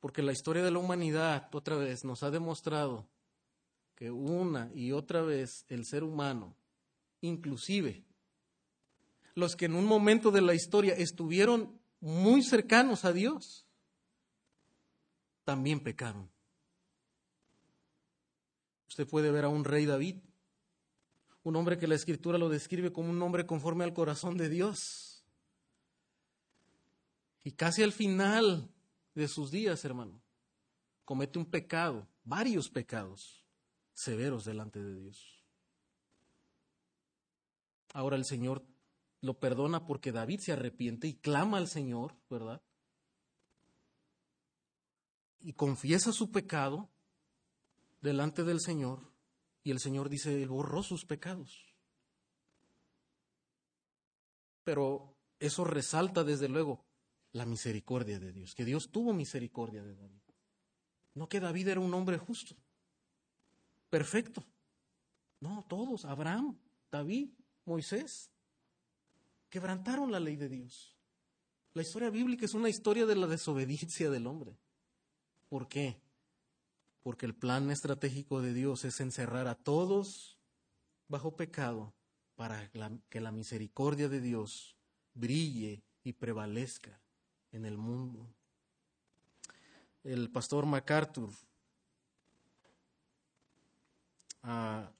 [0.00, 3.08] Porque la historia de la humanidad, otra vez, nos ha demostrado
[3.94, 6.54] que una y otra vez el ser humano,
[7.20, 8.04] inclusive
[9.34, 13.66] los que en un momento de la historia estuvieron muy cercanos a Dios,
[15.44, 16.30] también pecaron.
[18.88, 20.16] Usted puede ver a un rey David,
[21.42, 25.22] un hombre que la escritura lo describe como un hombre conforme al corazón de Dios.
[27.44, 28.70] Y casi al final
[29.16, 30.22] de sus días, hermano,
[31.04, 33.46] comete un pecado, varios pecados
[33.94, 35.42] severos delante de Dios.
[37.94, 38.62] Ahora el Señor
[39.22, 42.62] lo perdona porque David se arrepiente y clama al Señor, ¿verdad?
[45.40, 46.90] Y confiesa su pecado
[48.02, 49.00] delante del Señor
[49.64, 51.74] y el Señor dice, Él borró sus pecados.
[54.62, 56.85] Pero eso resalta desde luego
[57.36, 60.20] la misericordia de Dios, que Dios tuvo misericordia de David.
[61.14, 62.54] No que David era un hombre justo,
[63.90, 64.44] perfecto.
[65.40, 66.58] No, todos, Abraham,
[66.90, 67.30] David,
[67.64, 68.30] Moisés,
[69.48, 70.96] quebrantaron la ley de Dios.
[71.74, 74.56] La historia bíblica es una historia de la desobediencia del hombre.
[75.48, 76.00] ¿Por qué?
[77.06, 80.40] porque el plan estratégico de Dios es encerrar a todos
[81.06, 81.94] bajo pecado
[82.34, 82.68] para
[83.08, 84.76] que la misericordia de Dios
[85.14, 87.00] brille y prevalezca
[87.56, 88.26] en el mundo.
[90.04, 91.30] El pastor MacArthur
[94.42, 94.90] ah,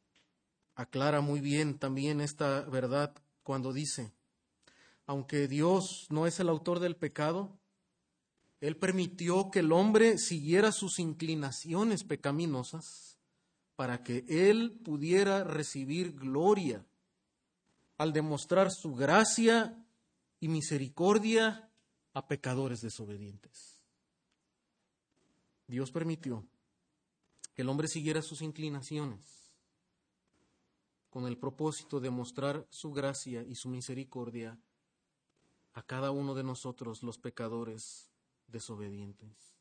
[0.75, 4.11] aclara muy bien también esta verdad cuando dice,
[5.07, 7.57] aunque Dios no es el autor del pecado,
[8.61, 13.19] él permitió que el hombre siguiera sus inclinaciones pecaminosas
[13.77, 16.85] para que Él pudiera recibir gloria
[17.99, 19.77] al demostrar su gracia
[20.41, 21.66] y misericordia
[22.17, 23.79] a pecadores desobedientes.
[25.67, 26.47] Dios permitió
[27.55, 29.53] que el hombre siguiera sus inclinaciones
[31.11, 34.59] con el propósito de mostrar su gracia y su misericordia
[35.75, 38.11] a cada uno de nosotros los pecadores
[38.47, 39.55] desobedientes.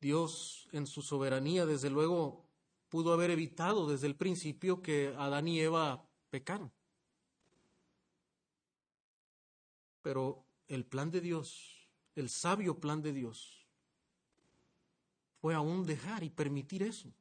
[0.00, 2.46] Dios en su soberanía, desde luego,
[2.88, 6.70] pudo haber evitado desde el principio que Adán y Eva pecaran.
[10.02, 13.66] Pero el plan de Dios, el sabio plan de Dios,
[15.40, 17.12] fue aún dejar y permitir eso.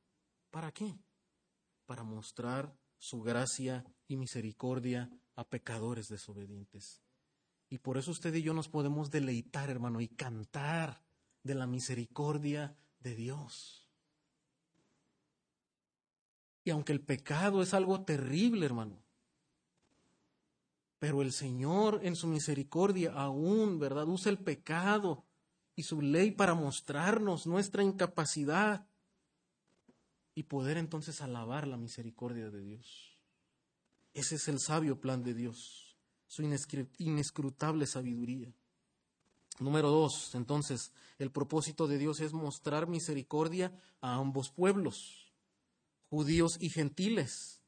[0.52, 1.00] ¿Para qué?
[1.86, 7.02] Para mostrar su gracia y misericordia a pecadores desobedientes.
[7.70, 11.02] Y por eso usted y yo nos podemos deleitar, hermano, y cantar
[11.42, 13.88] de la misericordia de Dios.
[16.64, 19.02] Y aunque el pecado es algo terrible, hermano,
[21.02, 24.08] pero el Señor en su misericordia aún, ¿verdad?
[24.08, 25.26] Usa el pecado
[25.76, 28.86] y su ley para mostrarnos nuestra incapacidad
[30.36, 33.18] y poder entonces alabar la misericordia de Dios.
[34.14, 36.44] Ese es el sabio plan de Dios su
[37.00, 38.54] inescrutable sabiduría.
[39.60, 45.34] Número dos, entonces, el propósito de Dios es mostrar misericordia a ambos pueblos,
[46.12, 47.61] judíos y gentiles.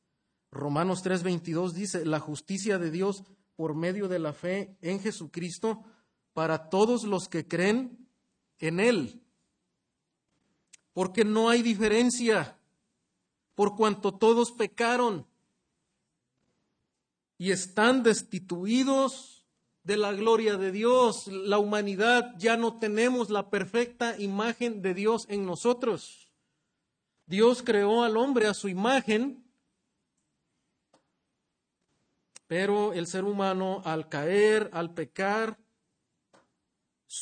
[0.53, 3.23] Romanos 3:22 dice, la justicia de Dios
[3.55, 5.83] por medio de la fe en Jesucristo
[6.33, 8.07] para todos los que creen
[8.59, 9.21] en Él.
[10.93, 12.57] Porque no hay diferencia,
[13.55, 15.25] por cuanto todos pecaron
[17.37, 19.45] y están destituidos
[19.83, 21.27] de la gloria de Dios.
[21.27, 26.31] La humanidad ya no tenemos la perfecta imagen de Dios en nosotros.
[27.25, 29.42] Dios creó al hombre a su imagen,
[32.53, 35.57] pero el ser humano al caer, al pecar,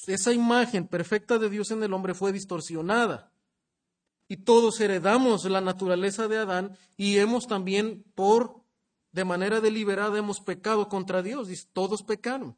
[0.08, 3.32] esa imagen perfecta de Dios en el hombre fue distorsionada.
[4.28, 8.62] Y todos heredamos la naturaleza de Adán y hemos también, por
[9.13, 11.48] de manera deliberada, hemos pecado contra Dios.
[11.72, 12.58] Todos pecaron.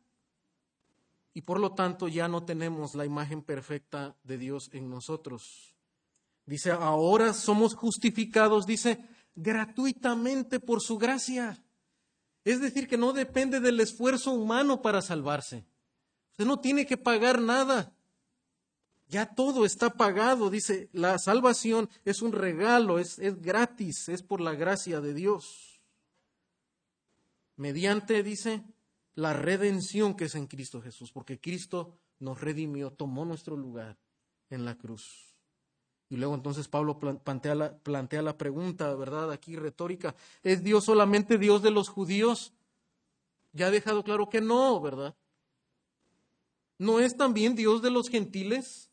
[1.32, 5.76] Y por lo tanto ya no tenemos la imagen perfecta de Dios en nosotros.
[6.48, 8.98] Dice, ahora somos justificados, dice,
[9.36, 11.63] gratuitamente por su gracia.
[12.44, 15.66] Es decir, que no depende del esfuerzo humano para salvarse.
[16.32, 17.94] Usted no tiene que pagar nada.
[19.08, 20.50] Ya todo está pagado.
[20.50, 25.82] Dice, la salvación es un regalo, es, es gratis, es por la gracia de Dios.
[27.56, 28.64] Mediante, dice,
[29.16, 33.98] la redención que es en Cristo Jesús, porque Cristo nos redimió, tomó nuestro lugar
[34.50, 35.33] en la cruz.
[36.14, 39.32] Y luego entonces Pablo plantea la, plantea la pregunta, ¿verdad?
[39.32, 42.54] Aquí retórica, ¿es Dios solamente Dios de los judíos?
[43.52, 45.16] Ya ha dejado claro que no, ¿verdad?
[46.78, 48.92] ¿No es también Dios de los gentiles?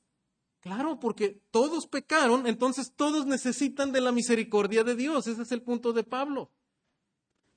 [0.61, 5.27] Claro, porque todos pecaron, entonces todos necesitan de la misericordia de Dios.
[5.27, 6.51] Ese es el punto de Pablo.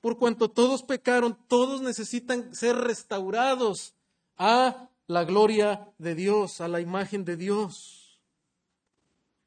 [0.02, 3.94] Por cuanto todos pecaron, todos necesitan ser restaurados
[4.36, 8.03] a la gloria de Dios, a la imagen de Dios.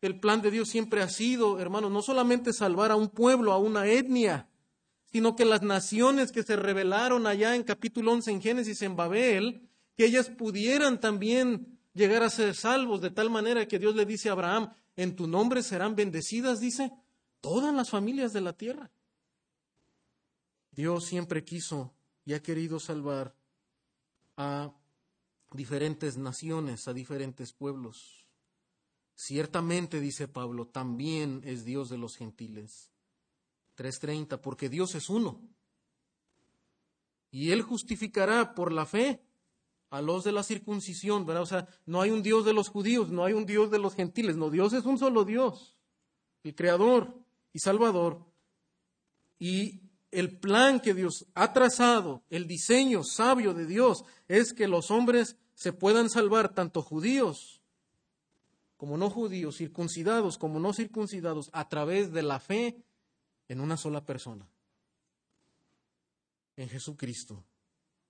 [0.01, 3.57] El plan de Dios siempre ha sido, hermanos, no solamente salvar a un pueblo, a
[3.57, 4.47] una etnia,
[5.11, 9.67] sino que las naciones que se rebelaron allá en capítulo 11 en Génesis en Babel,
[9.95, 14.29] que ellas pudieran también llegar a ser salvos de tal manera que Dios le dice
[14.29, 16.91] a Abraham, en tu nombre serán bendecidas, dice,
[17.41, 18.91] todas las familias de la tierra.
[20.71, 23.33] Dios siempre quiso y ha querido salvar
[24.35, 24.71] a
[25.53, 28.26] diferentes naciones, a diferentes pueblos.
[29.19, 32.91] Ciertamente, dice Pablo, también es Dios de los gentiles.
[33.75, 35.41] 3.30, porque Dios es uno.
[37.31, 39.23] Y Él justificará por la fe
[39.89, 41.41] a los de la circuncisión, ¿verdad?
[41.41, 43.95] O sea, no hay un Dios de los judíos, no hay un Dios de los
[43.95, 45.75] gentiles, no, Dios es un solo Dios,
[46.43, 47.17] el Creador
[47.53, 48.23] y Salvador.
[49.39, 54.91] Y el plan que Dios ha trazado, el diseño sabio de Dios, es que los
[54.91, 57.56] hombres se puedan salvar, tanto judíos
[58.77, 62.83] como no judíos, circuncidados como no circuncidados, a través de la fe
[63.47, 64.47] en una sola persona,
[66.55, 67.43] en Jesucristo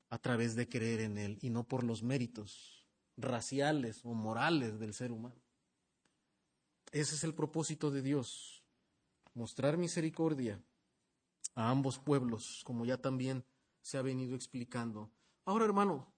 [0.09, 2.85] a través de creer en Él y no por los méritos
[3.17, 5.41] raciales o morales del ser humano.
[6.91, 8.63] Ese es el propósito de Dios,
[9.33, 10.61] mostrar misericordia
[11.55, 13.43] a ambos pueblos, como ya también
[13.81, 15.11] se ha venido explicando.
[15.45, 16.13] Ahora, hermano,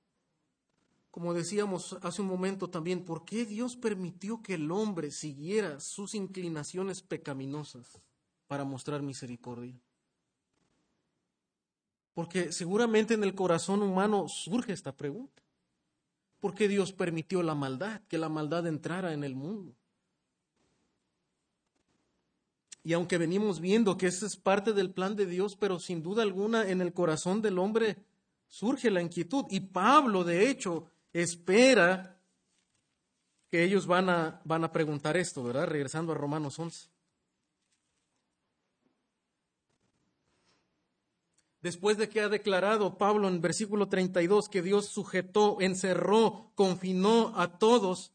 [1.12, 6.13] como decíamos hace un momento también, ¿por qué Dios permitió que el hombre siguiera sus
[6.13, 8.00] inclinaciones pecaminosas
[8.48, 9.80] para mostrar misericordia?
[12.13, 15.41] Porque seguramente en el corazón humano surge esta pregunta.
[16.39, 19.74] ¿Por qué Dios permitió la maldad, que la maldad entrara en el mundo?
[22.84, 26.24] Y aunque venimos viendo que esa es parte del plan de Dios, pero sin duda
[26.24, 27.98] alguna en el corazón del hombre
[28.48, 29.45] surge la inquietud.
[29.50, 32.22] Y Pablo, de hecho, espera
[33.50, 35.67] que ellos van a, van a preguntar esto, ¿verdad?
[35.67, 36.89] Regresando a Romanos 11.
[41.62, 47.58] Después de que ha declarado Pablo en versículo 32 que Dios sujetó, encerró, confinó a
[47.58, 48.13] todos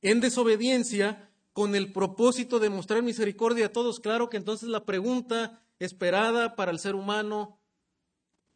[0.00, 5.62] en desobediencia con el propósito de mostrar misericordia a todos, claro que entonces la pregunta
[5.78, 7.60] esperada para el ser humano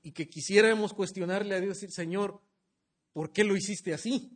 [0.02, 2.40] y que quisiéramos cuestionarle a Dios, decir, Señor,
[3.16, 4.31] ¿por qué lo hiciste así?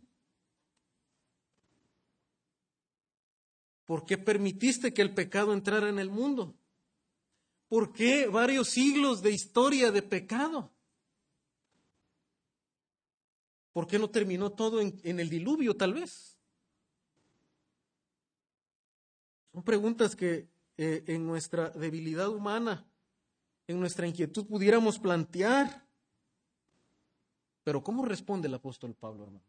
[3.85, 6.57] ¿Por qué permitiste que el pecado entrara en el mundo?
[7.69, 10.73] ¿Por qué varios siglos de historia de pecado?
[13.75, 16.39] ¿Por qué no terminó todo en, el diluvio tal vez?
[19.53, 22.91] Son preguntas que eh, en nuestra debilidad humana,
[23.67, 25.90] en nuestra inquietud pudiéramos plantear.
[27.65, 29.49] Pero ¿cómo responde el apóstol Pablo, hermanos?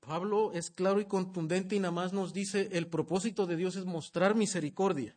[0.00, 3.84] Pablo es claro y contundente y nada más nos dice, el propósito de Dios es
[3.84, 5.14] mostrar misericordia.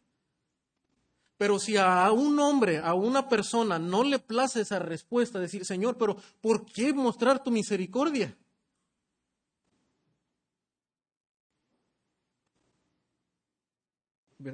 [1.38, 5.98] Pero si a un hombre, a una persona, no le place esa respuesta, decir, Señor,
[5.98, 8.38] pero ¿por qué mostrar tu misericordia?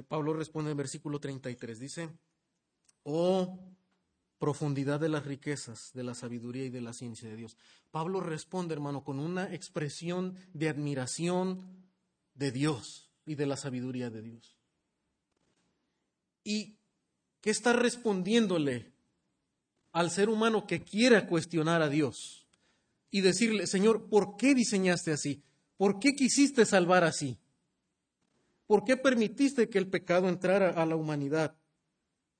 [0.06, 2.10] Pablo responde en versículo 33, dice,
[3.04, 3.58] oh
[4.38, 7.56] profundidad de las riquezas, de la sabiduría y de la ciencia de Dios.
[7.90, 11.88] Pablo responde, hermano, con una expresión de admiración
[12.34, 14.56] de Dios y de la sabiduría de Dios.
[16.44, 16.78] Y
[17.40, 18.92] ¿Qué está respondiéndole
[19.92, 22.48] al ser humano que quiera cuestionar a Dios?
[23.10, 25.42] y decirle, Señor, ¿por qué diseñaste así?
[25.76, 27.38] ¿Por qué quisiste salvar así?
[28.66, 31.56] ¿Por qué permitiste que el pecado entrara a la humanidad?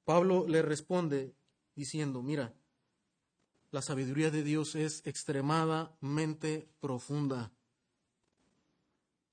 [0.04, 1.34] Pablo le responde
[1.78, 2.52] diciendo, mira,
[3.70, 7.52] la sabiduría de Dios es extremadamente profunda.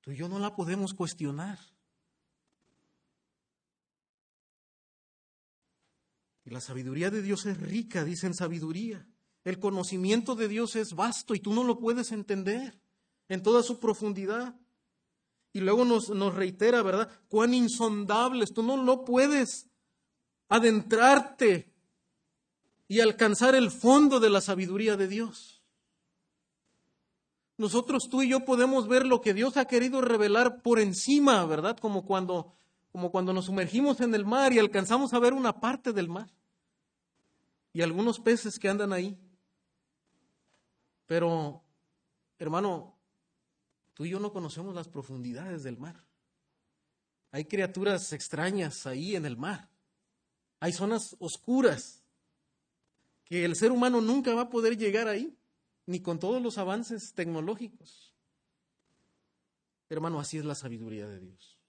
[0.01, 1.57] Tú y yo no la podemos cuestionar.
[6.45, 9.07] Y la sabiduría de Dios es rica, dicen sabiduría.
[9.43, 12.79] El conocimiento de Dios es vasto y tú no lo puedes entender
[13.27, 14.55] en toda su profundidad.
[15.51, 17.09] Y luego nos, nos reitera, ¿verdad?
[17.27, 19.67] Cuán insondables, tú no lo puedes
[20.47, 21.74] adentrarte
[22.87, 25.61] y alcanzar el fondo de la sabiduría de Dios.
[27.57, 31.77] Nosotros tú y yo podemos ver lo que Dios ha querido revelar por encima, ¿verdad?
[31.77, 32.53] Como cuando
[32.95, 36.31] como cuando nos sumergimos en el mar y alcanzamos a ver una parte del mar
[37.73, 39.19] y algunos peces que andan ahí.
[41.05, 41.61] Pero,
[42.39, 42.95] hermano,
[43.93, 46.05] tú y yo no conocemos las profundidades del mar.
[47.31, 49.69] Hay criaturas extrañas ahí en el mar.
[50.61, 52.04] Hay zonas oscuras
[53.25, 55.35] que el ser humano nunca va a poder llegar ahí,
[55.85, 58.13] ni con todos los avances tecnológicos.
[59.89, 61.59] Hermano, así es la sabiduría de Dios.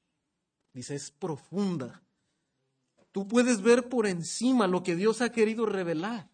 [0.72, 2.02] Dice, es profunda.
[3.12, 6.28] Tú puedes ver por encima lo que Dios ha querido revelar,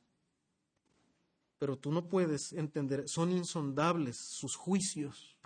[1.58, 5.36] pero tú no puedes entender, son insondables sus juicios.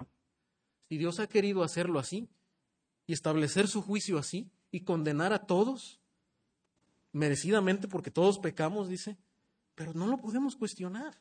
[0.88, 2.30] Si Dios ha querido hacerlo así
[3.06, 6.00] y establecer su juicio así y condenar a todos,
[7.12, 9.18] merecidamente porque todos pecamos, dice,
[9.76, 11.14] pero no lo podemos cuestionar.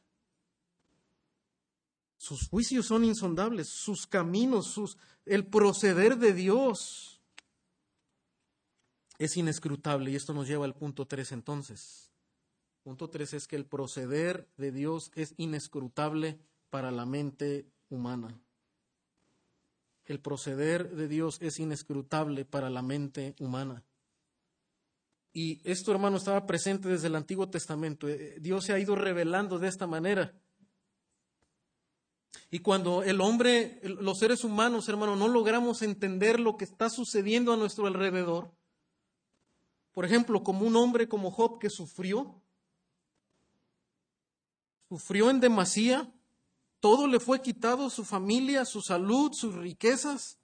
[2.17, 7.21] Sus juicios son insondables, sus caminos, sus, el proceder de Dios
[9.19, 12.11] es inescrutable y esto nos lleva al punto 3 entonces.
[12.81, 16.39] Punto 3 es que el proceder de Dios es inescrutable
[16.69, 18.39] para la mente humana.
[20.05, 23.83] El proceder de Dios es inescrutable para la mente humana.
[25.37, 28.07] Y esto, hermano, estaba presente desde el Antiguo Testamento.
[28.07, 30.33] Eh, Dios se ha ido revelando de esta manera.
[32.49, 37.51] Y cuando el hombre, los seres humanos, hermano, no logramos entender lo que está sucediendo
[37.51, 38.49] a nuestro alrededor,
[39.91, 42.41] por ejemplo, como un hombre como Job que sufrió,
[44.87, 46.13] sufrió en demasía,
[46.79, 50.39] todo le fue quitado, su familia, su salud, sus riquezas.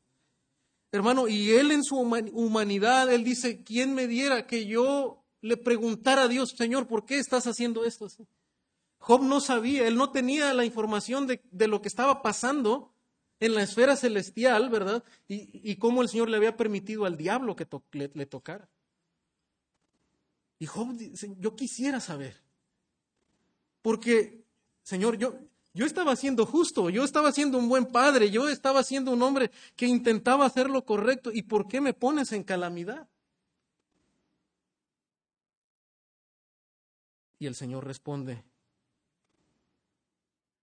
[0.92, 6.24] Hermano, y él en su humanidad, él dice, ¿quién me diera que yo le preguntara
[6.24, 8.08] a Dios, Señor, ¿por qué estás haciendo esto
[9.00, 12.94] Job no sabía, él no tenía la información de, lo que estaba pasando
[13.39, 15.04] en la esfera celestial, ¿verdad?
[15.28, 18.70] Y, cómo el Señor le había permitido al diablo que le tocara.
[20.60, 22.39] Y Job dice, yo quisiera saber.
[23.82, 24.44] Porque,
[24.84, 25.34] Señor, yo,
[25.74, 29.51] yo estaba siendo justo, yo estaba siendo un buen padre, yo estaba siendo un hombre
[29.76, 31.32] que intentaba hacer lo correcto.
[31.32, 33.07] ¿Y por qué me pones en calamidad?
[37.39, 38.43] Y el Señor responde,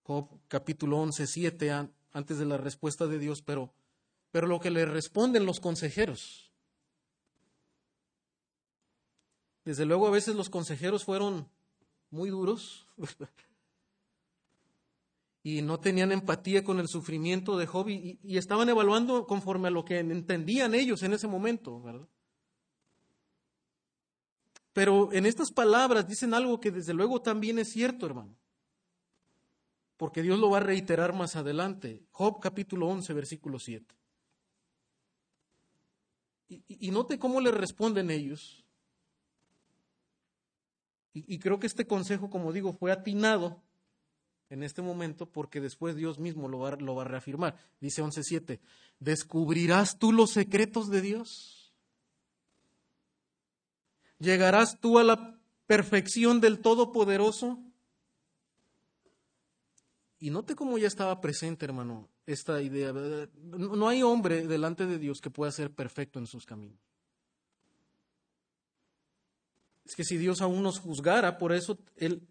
[0.02, 1.72] Job capítulo 11, 7,
[2.12, 3.72] antes de la respuesta de Dios, pero,
[4.30, 6.52] pero lo que le responden los consejeros.
[9.64, 11.48] Desde luego a veces los consejeros fueron
[12.10, 12.86] muy duros
[15.42, 19.84] y no tenían empatía con el sufrimiento de Job y, estaban evaluando conforme a lo
[19.84, 22.08] que entendían ellos en ese momento, ¿verdad?
[24.72, 28.36] Pero en estas palabras dicen algo que desde luego también es cierto, hermano.
[29.96, 32.06] Porque Dios lo va a reiterar más adelante.
[32.12, 33.96] Job capítulo 11, versículo 7.
[36.48, 38.64] Y, y note cómo le responden ellos.
[41.26, 43.62] Y, creo que este consejo, como digo, fue atinado
[44.50, 47.56] en este momento porque después Dios mismo lo va, a reafirmar.
[47.80, 48.60] Dice 11.7,
[48.98, 51.72] ¿descubrirás tú los secretos de Dios?
[54.18, 57.62] ¿Llegarás tú a la perfección del Todopoderoso?
[60.18, 62.92] Y note cómo ya estaba presente, hermano, esta idea.
[63.42, 66.80] No hay hombre delante de Dios que pueda ser perfecto en sus caminos.
[69.84, 72.26] Es que si Dios aún nos juzgara, por eso él,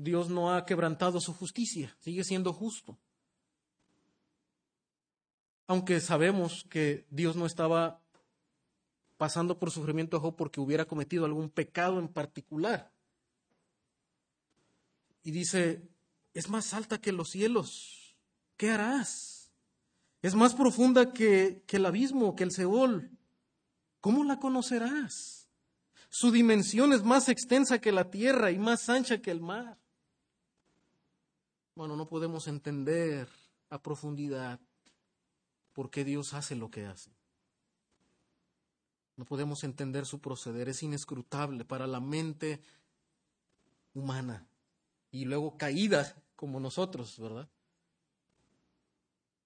[0.00, 2.96] Dios no ha quebrantado su justicia, sigue siendo justo.
[5.66, 8.00] Aunque sabemos que Dios no estaba
[9.16, 12.92] pasando por sufrimiento a Job porque hubiera cometido algún pecado en particular.
[15.24, 15.82] Y dice,
[16.32, 18.16] es más alta que los cielos,
[18.56, 19.50] ¿qué harás?
[20.22, 23.10] Es más profunda que, que el abismo, que el Seol,
[24.00, 25.48] ¿cómo la conocerás?
[26.08, 29.76] Su dimensión es más extensa que la tierra y más ancha que el mar.
[31.78, 33.28] Bueno, no podemos entender
[33.70, 34.58] a profundidad
[35.72, 37.12] por qué Dios hace lo que hace.
[39.14, 42.60] No podemos entender su proceder, es inescrutable para la mente
[43.94, 44.44] humana
[45.12, 47.48] y luego caída como nosotros, ¿verdad?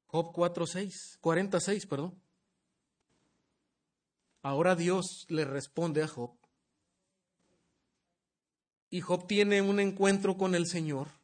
[0.06, 2.18] Job 4:6, 46, perdón.
[4.40, 6.34] Ahora Dios le responde a Job.
[8.88, 11.20] Y Job tiene un encuentro con el Señor.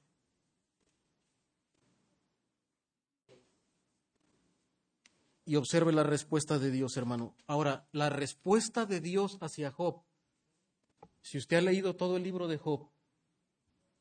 [5.49, 7.35] Y observe la respuesta de Dios, hermano.
[7.47, 10.03] Ahora, la respuesta de Dios hacia Job.
[11.23, 12.91] Si usted ha leído todo el libro de Job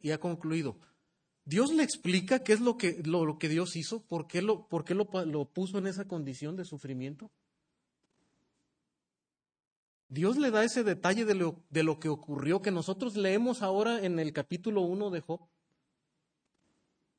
[0.02, 0.78] y ha concluido,
[1.46, 4.84] Dios le explica qué es lo que, lo, que Dios hizo, por qué, lo, por
[4.84, 7.32] qué lo, lo puso en esa condición de sufrimiento.
[10.10, 14.04] Dios le da ese detalle de lo, de lo, que ocurrió que nosotros leemos ahora
[14.04, 15.48] en el capítulo 1 de Job.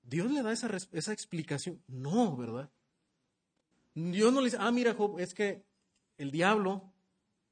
[0.02, 1.82] Dios le da esa, esa explicación.
[1.86, 2.70] No, ¿verdad?
[4.10, 5.64] Dios no le dice, ah, mira Job, es que
[6.16, 6.92] el diablo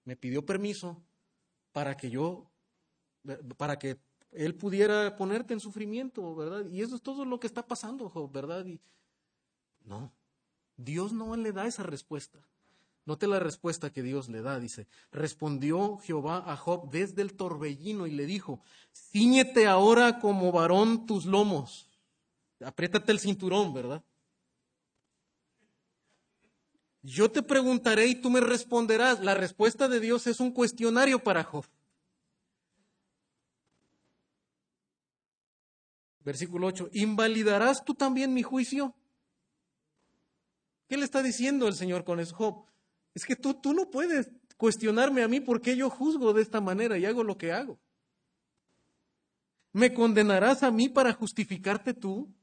[0.05, 1.03] me pidió permiso
[1.73, 2.51] para que yo,
[3.57, 3.99] para que
[4.33, 6.67] él pudiera ponerte en sufrimiento, ¿verdad?
[6.71, 8.65] Y eso es todo lo que está pasando, Job, ¿verdad?
[8.65, 8.81] Y
[9.85, 10.13] no,
[10.77, 12.39] Dios no le da esa respuesta.
[13.05, 18.07] Note la respuesta que Dios le da, dice, respondió Jehová a Job desde el torbellino
[18.07, 18.61] y le dijo,
[18.93, 21.89] ciñete ahora como varón tus lomos,
[22.65, 24.03] apriétate el cinturón, ¿verdad?
[27.09, 29.21] Yo te preguntaré y tú me responderás.
[29.21, 31.65] La respuesta de Dios es un cuestionario para Job.
[36.25, 38.93] Versículo 8, ¿invalidarás tú también mi juicio?
[40.89, 42.65] ¿Qué le está diciendo el Señor con eso, Job?
[43.15, 46.99] Es que tú, tú no puedes cuestionarme a mí porque yo juzgo de esta manera
[46.99, 47.79] y hago lo que hago.
[49.73, 52.35] ¿Me condenarás a mí para justificarte tú?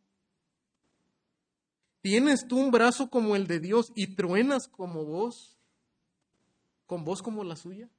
[2.03, 5.57] ¿Tienes tú un brazo como el de Dios y truenas como vos?
[6.85, 7.89] ¿Con voz como la suya?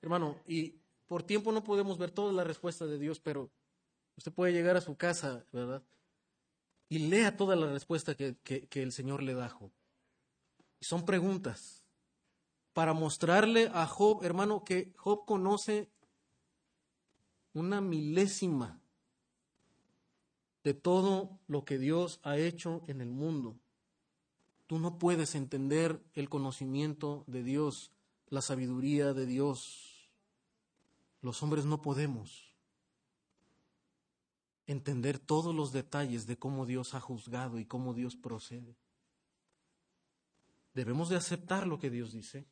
[0.00, 0.76] Hermano, y
[1.08, 3.50] por tiempo no podemos ver toda la respuesta de Dios, pero
[4.16, 5.82] usted puede llegar a su casa, ¿verdad?
[6.88, 9.58] Y lea toda la respuesta que, el Señor le da.
[10.80, 11.82] Son preguntas
[12.74, 15.90] para mostrarle a Job, hermano, que Job conoce
[17.54, 18.81] una milésima
[20.64, 23.58] de todo lo que Dios ha hecho en el mundo.
[24.66, 27.92] Tú no puedes entender el conocimiento de Dios,
[28.28, 30.10] la sabiduría de Dios.
[31.20, 32.54] Los hombres no podemos
[34.66, 38.76] entender todos los detalles de cómo Dios ha juzgado y cómo Dios procede
[40.74, 42.46] debemos de aceptar lo que Dios dice,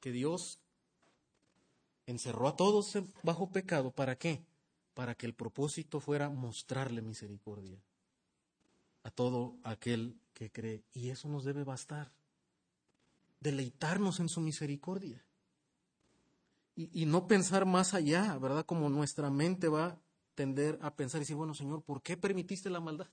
[0.00, 0.60] que Dios
[2.06, 3.90] encerró a todos bajo pecado.
[3.90, 4.44] ¿Para qué?
[4.96, 7.78] Para que el propósito fuera mostrarle misericordia
[9.02, 10.84] a todo aquel que cree.
[10.94, 12.10] Y eso nos debe bastar.
[13.40, 15.22] Deleitarnos en su misericordia.
[16.74, 18.64] Y, no pensar más allá, ¿verdad?
[18.64, 19.98] Como nuestra mente va a
[20.34, 23.08] tender a pensar y decir, bueno, Señor, ¿por qué permitiste la maldad?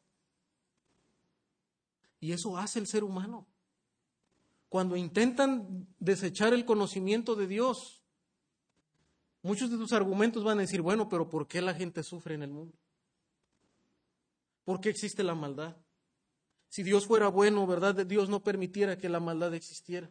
[2.21, 3.45] Y eso hace el ser humano
[4.73, 8.01] cuando intentan desechar el conocimiento de Dios,
[9.43, 12.41] muchos de tus argumentos van a decir, bueno, pero ¿por qué la gente sufre en
[12.41, 12.75] el mundo?
[14.63, 15.75] ¿Por qué existe la maldad?
[16.69, 18.05] Si Dios fuera bueno, ¿verdad?
[18.05, 20.09] Dios no permitiera que la maldad existiera.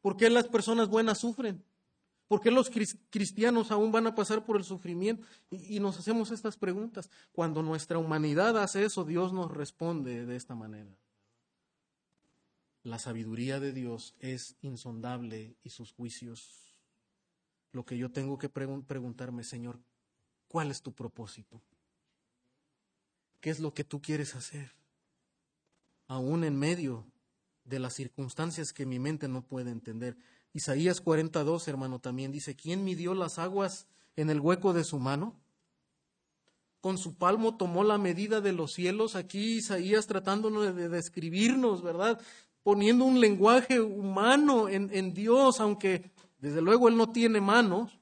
[0.00, 1.64] ¿Por qué las personas buenas sufren?
[2.28, 2.70] ¿Por qué los
[3.10, 5.26] cristianos aún van a pasar por el sufrimiento?
[5.50, 7.10] Y, nos hacemos estas preguntas.
[7.32, 10.94] Cuando nuestra humanidad hace eso, Dios nos responde de esta manera.
[12.82, 16.67] La sabiduría de Dios es insondable y sus juicios.
[17.72, 19.78] Lo que yo tengo que preguntarme, Señor,
[20.48, 21.60] ¿cuál es tu propósito?
[23.40, 24.72] ¿Qué es lo que tú quieres hacer?
[26.06, 27.06] Aún en medio
[27.64, 30.16] de las circunstancias que mi mente no puede entender.
[30.54, 35.38] Isaías 42, hermano, también dice, ¿quién midió las aguas en el hueco de su mano?
[36.80, 39.14] Con su palmo tomó la medida de los cielos.
[39.14, 42.20] Aquí Isaías tratándonos de describirnos, ¿verdad?
[42.68, 47.98] poniendo un lenguaje humano en, Dios, aunque desde luego Él no tiene manos.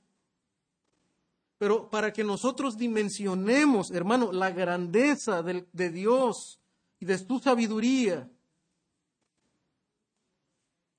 [1.59, 6.61] Pero para que nosotros dimensionemos, hermano, la grandeza de, Dios
[7.01, 8.31] y de su sabiduría,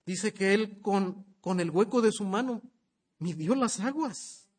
[0.05, 2.63] dice que Él con, con el hueco de su mano
[3.19, 4.49] midió las aguas.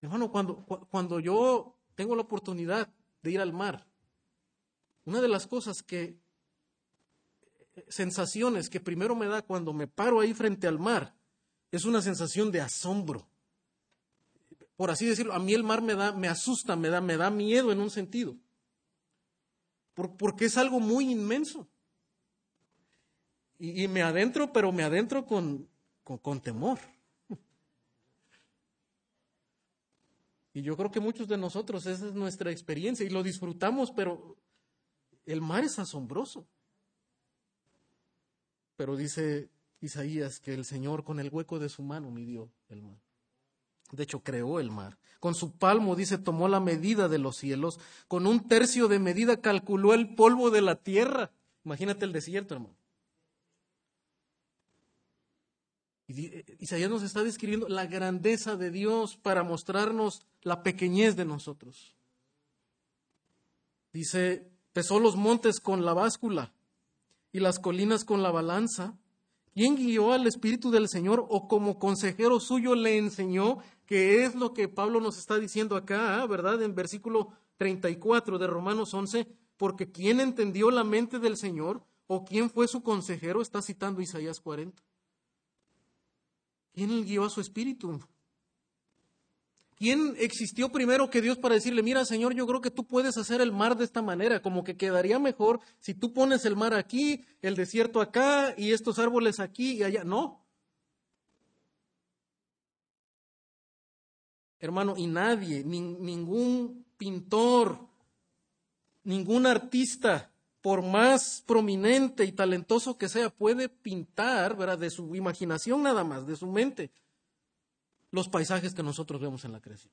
[0.00, 2.88] Hermano, cuando, cuando yo tengo la oportunidad
[3.22, 3.84] de ir al mar,
[5.04, 6.16] una de las cosas que
[7.88, 11.14] sensaciones que primero me da cuando me paro ahí frente al mar
[11.70, 13.28] es una sensación de asombro.
[14.76, 17.30] por así decirlo, a mí el mar me da, me asusta, me da, me da
[17.30, 18.36] miedo en un sentido.
[19.94, 21.68] porque es algo muy inmenso.
[23.58, 25.68] Y, me adentro, pero me adentro con,
[26.04, 26.78] con temor.
[30.58, 34.36] Y yo creo que muchos de nosotros, esa es nuestra experiencia y lo disfrutamos, pero
[35.26, 36.46] el mar es asombroso.
[38.78, 39.50] Pero dice
[39.80, 42.96] Isaías que el Señor con el hueco de su mano midió el mar.
[43.90, 44.96] De hecho, creó el mar.
[45.18, 47.80] Con su palmo, dice, tomó la medida de los cielos.
[48.06, 51.32] Con un tercio de medida calculó el polvo de la tierra.
[51.64, 52.76] Imagínate el desierto, hermano.
[56.06, 61.96] Eh, Isaías nos está describiendo la grandeza de Dios para mostrarnos la pequeñez de nosotros.
[63.92, 66.52] Dice, pesó los montes con la báscula
[67.32, 68.96] y las colinas con la balanza
[69.58, 73.58] ¿Quién guió al Espíritu del Señor o como consejero suyo le enseñó?
[73.86, 76.26] Que es lo que Pablo nos está diciendo acá, ¿ah?
[76.28, 76.62] ¿verdad?
[76.62, 79.26] En versículo 34 de Romanos 11,
[79.56, 83.42] porque ¿quién entendió la mente del Señor o quién fue su consejero?
[83.42, 84.80] Está citando Isaías 40.
[86.72, 87.98] ¿Quién guió a su Espíritu?
[89.78, 93.40] ¿Quién existió primero que Dios para decirle, mira Señor, yo creo que tú puedes hacer
[93.40, 97.24] el mar de esta manera, como que quedaría mejor si tú pones el mar aquí,
[97.42, 100.02] el desierto acá y estos árboles aquí y allá?
[100.02, 100.44] No.
[104.58, 107.78] Hermano, y nadie, ningún pintor,
[109.04, 114.76] ningún artista, por más prominente y talentoso que sea, puede pintar, ¿verdad?
[114.76, 116.90] De su imaginación nada más, de su mente
[118.10, 119.92] los paisajes que nosotros vemos en la creación.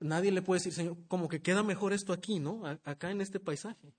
[0.00, 2.66] Nadie le puede decir, Señor, como que queda mejor esto aquí, ¿no?
[2.84, 3.94] acá en este paisaje.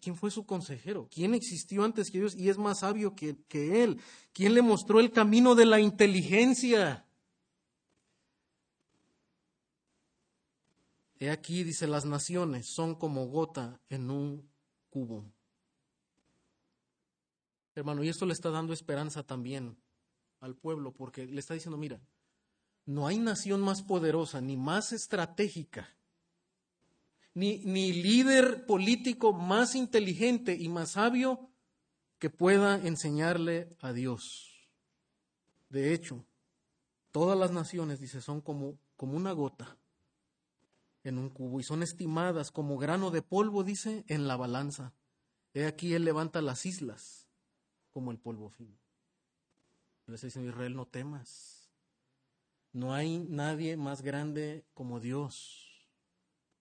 [0.00, 1.08] ¿Quién fue su consejero?
[1.10, 4.00] ¿Quién existió antes que Dios y es más sabio que, que Él?
[4.32, 7.06] ¿Quién le mostró el camino de la inteligencia?
[11.18, 14.50] He aquí, dice, las naciones son como gota en un
[14.90, 15.24] cubo.
[17.74, 19.78] Hermano, y esto le está dando esperanza también
[20.40, 22.00] al pueblo, porque le está diciendo, mira,
[22.84, 25.88] no hay nación más poderosa, ni más estratégica,
[27.34, 31.48] ni, ni líder político más inteligente y más sabio
[32.18, 34.68] que pueda enseñarle a Dios.
[35.70, 36.26] De hecho,
[37.10, 39.78] todas las naciones, dice, son como, como una gota
[41.04, 44.92] en un cubo y son estimadas como grano de polvo, dice, en la balanza.
[45.54, 47.21] He aquí él levanta las islas
[47.92, 48.76] como el polvo fino.
[50.06, 51.70] Le está diciendo Israel, no temas.
[52.72, 55.86] No hay nadie más grande como Dios,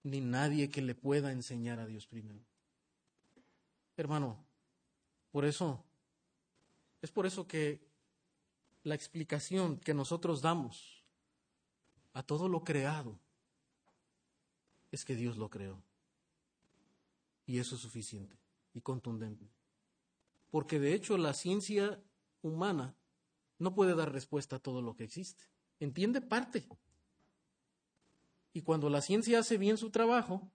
[0.03, 2.43] ni nadie que le pueda enseñar a Dios primero.
[3.95, 4.43] Hermano,
[5.31, 5.83] por eso,
[7.01, 7.87] es por eso que
[8.83, 11.03] la explicación que nosotros damos
[12.13, 13.17] a todo lo creado
[14.91, 15.81] es que Dios lo creó.
[17.45, 18.37] Y eso es suficiente
[18.73, 19.60] y contundente
[20.51, 21.99] porque de hecho la ciencia
[22.41, 22.95] humana
[23.57, 25.43] no puede dar respuesta a todo lo que existe.
[25.79, 26.67] Entiende parte.
[28.53, 30.51] Y cuando la ciencia hace bien su trabajo,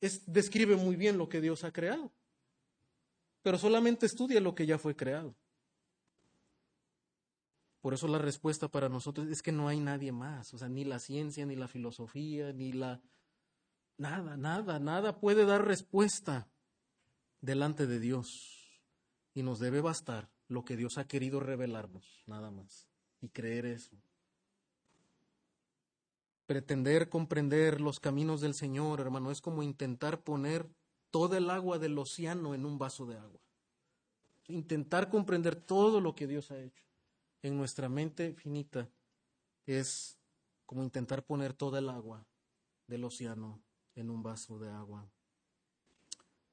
[0.00, 2.12] es, describe muy bien lo que Dios ha creado.
[3.42, 5.34] Pero solamente estudia lo que ya fue creado.
[7.80, 10.84] Por eso la respuesta para nosotros es que no hay nadie más, o sea, ni
[10.84, 13.02] la ciencia, ni la filosofía, ni la...
[13.96, 16.48] Nada, nada, nada puede dar respuesta
[17.42, 18.63] delante de Dios.
[19.34, 22.88] Y nos debe bastar lo que Dios ha querido revelarnos, nada más.
[23.20, 23.96] Y creer eso.
[26.46, 30.68] Pretender comprender los caminos del Señor, hermano, es como intentar poner
[31.10, 33.40] toda el agua del océano en un vaso de agua.
[34.48, 36.84] Intentar comprender todo lo que Dios ha hecho
[37.44, 38.88] en nuestra mente finita
[39.66, 40.18] es
[40.66, 42.26] como intentar poner toda el agua
[42.86, 43.62] del océano
[43.94, 45.06] en un vaso de agua.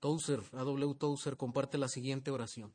[0.02, 0.95] Tozer, A.W.
[0.95, 2.74] Tozer, comparte la siguiente oración.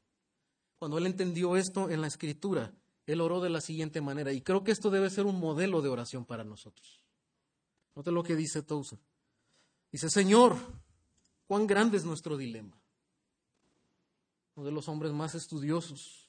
[0.79, 2.73] Cuando él entendió esto en la escritura,
[3.05, 5.91] él oró de la siguiente manera, y creo que esto debe ser un modelo de
[5.91, 7.03] oración para nosotros.
[7.95, 8.99] Note lo que dice Tozer.
[9.91, 10.57] Dice, Señor,
[11.47, 12.79] cuán grande es nuestro dilema.
[14.55, 16.26] Uno de los hombres más estudiosos,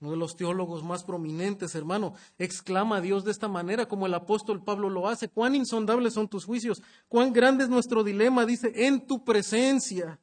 [0.00, 4.12] uno de los teólogos más prominentes, hermano, exclama a Dios de esta manera como el
[4.12, 5.28] apóstol Pablo lo hace.
[5.28, 10.20] Cuán insondables son tus juicios, cuán grande es nuestro dilema, dice, en tu presencia.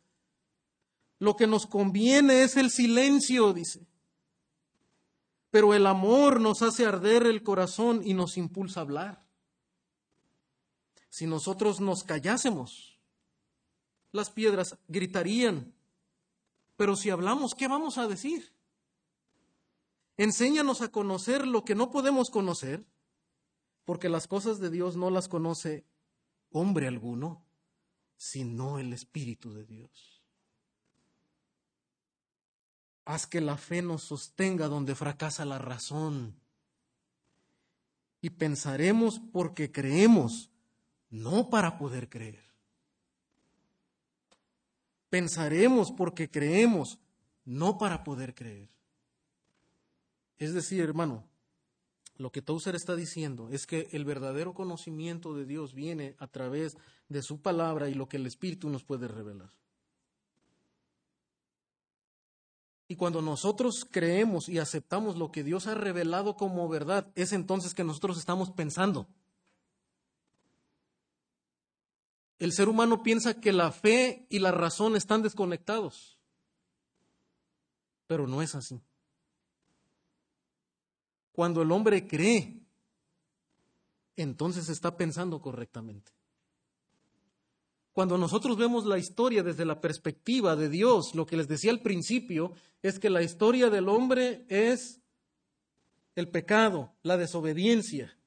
[1.18, 3.88] Lo que nos conviene es el silencio, dice.
[5.50, 9.26] Pero el amor nos hace arder el corazón y nos impulsa a hablar.
[11.10, 13.00] Si nosotros nos callásemos,
[14.12, 15.74] las piedras gritarían.
[16.76, 18.53] Pero si hablamos, ¿qué vamos a decir?
[20.18, 22.86] Enséñanos a conocer lo que no podemos conocer,
[23.86, 25.86] porque las cosas de Dios no las conoce
[26.52, 27.46] hombre alguno,
[28.16, 30.24] sino el Espíritu de Dios.
[33.06, 36.40] Haz que la fe nos sostenga donde fracasa la razón.
[38.22, 40.52] Y pensaremos porque creemos,
[41.10, 42.46] no para poder creer.
[45.10, 47.00] Pensaremos porque creemos,
[47.44, 48.70] no para poder creer.
[50.44, 51.24] Es decir, hermano,
[52.18, 56.76] lo que Tauser está diciendo es que el verdadero conocimiento de Dios viene a través
[57.08, 59.50] de su palabra y lo que el Espíritu nos puede revelar.
[62.90, 67.74] Y cuando nosotros creemos y aceptamos lo que Dios ha revelado como verdad, es entonces
[67.74, 69.08] que nosotros estamos pensando.
[72.38, 76.20] El ser humano piensa que la fe y la razón están desconectados,
[78.08, 78.82] pero no es así.
[81.34, 82.62] Cuando el hombre cree,
[84.16, 86.14] entonces está pensando correctamente.
[87.92, 91.82] Cuando nosotros vemos la historia desde la perspectiva de Dios, lo que les decía al
[91.82, 95.02] principio es que la historia del hombre es
[96.16, 98.18] el pecado, la desobediencia.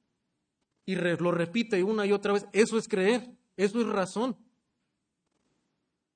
[0.85, 4.37] Y lo repite una y otra vez, eso es creer, eso es razón.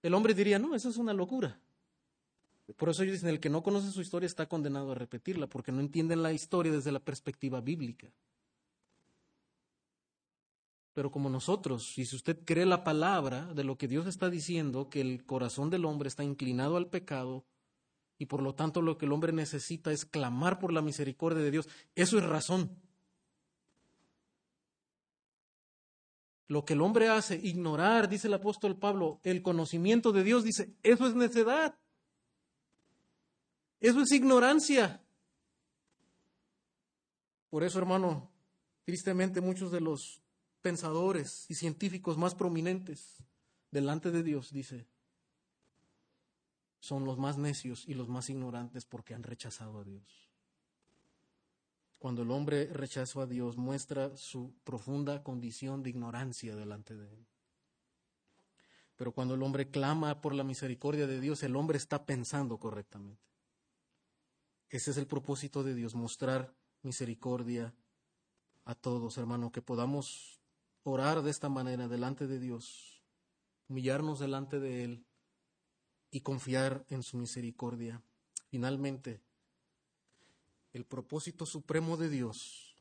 [0.01, 1.59] El hombre diría, no, eso es una locura.
[2.77, 5.71] Por eso ellos dicen, el que no conoce su historia está condenado a repetirla, porque
[5.71, 8.11] no entienden la historia desde la perspectiva bíblica.
[10.93, 14.89] Pero como nosotros, y si usted cree la palabra de lo que Dios está diciendo,
[14.89, 17.45] que el corazón del hombre está inclinado al pecado,
[18.17, 21.51] y por lo tanto lo que el hombre necesita es clamar por la misericordia de
[21.51, 22.77] Dios, eso es razón.
[26.47, 30.75] Lo que el hombre hace, ignorar, dice el apóstol Pablo, el conocimiento de Dios, dice,
[30.83, 31.79] eso es necedad.
[33.81, 35.01] Eso es ignorancia.
[37.49, 38.29] Por eso, hermano,
[38.85, 40.21] tristemente muchos de los
[40.61, 43.23] pensadores y científicos más prominentes
[43.71, 44.87] delante de Dios, dice,
[46.79, 50.29] son los más necios y los más ignorantes porque han rechazado a Dios.
[51.97, 57.25] Cuando el hombre rechazó a Dios, muestra su profunda condición de ignorancia delante de él.
[58.95, 63.30] Pero cuando el hombre clama por la misericordia de Dios, el hombre está pensando correctamente.
[64.71, 67.75] Ese es el propósito de Dios, mostrar misericordia
[68.63, 70.39] a todos, hermano, que podamos
[70.83, 73.03] orar de esta manera delante de Dios,
[73.67, 75.05] humillarnos delante de Él
[76.09, 78.01] y confiar en su misericordia.
[78.49, 79.21] Finalmente,
[80.71, 82.77] el propósito supremo de Dios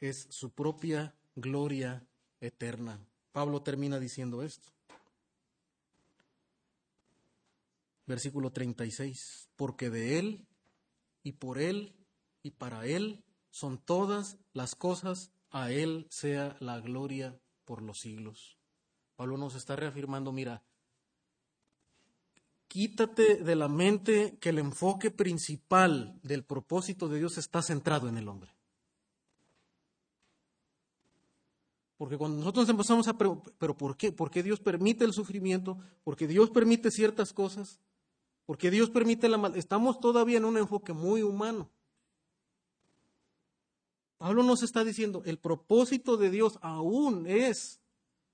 [0.00, 2.04] es su propia gloria
[2.40, 2.98] eterna.
[3.30, 4.72] Pablo termina diciendo esto.
[8.06, 10.48] Versículo 36, porque de Él
[11.22, 11.94] y por Él
[12.42, 18.56] y para Él son todas las cosas a Él sea la gloria por los siglos.
[19.16, 20.62] Pablo nos está reafirmando, mira,
[22.68, 28.16] quítate de la mente que el enfoque principal del propósito de Dios está centrado en
[28.16, 28.54] el hombre.
[31.98, 34.10] Porque cuando nosotros empezamos a, pero, pero ¿por qué?
[34.10, 35.78] ¿Por qué Dios permite el sufrimiento?
[36.02, 37.78] ¿Por qué Dios permite ciertas cosas?
[38.50, 39.54] ¿Por qué Dios permite la mal?
[39.54, 41.70] Estamos todavía en un enfoque muy humano.
[44.18, 47.80] Pablo nos está diciendo, el propósito de Dios aún es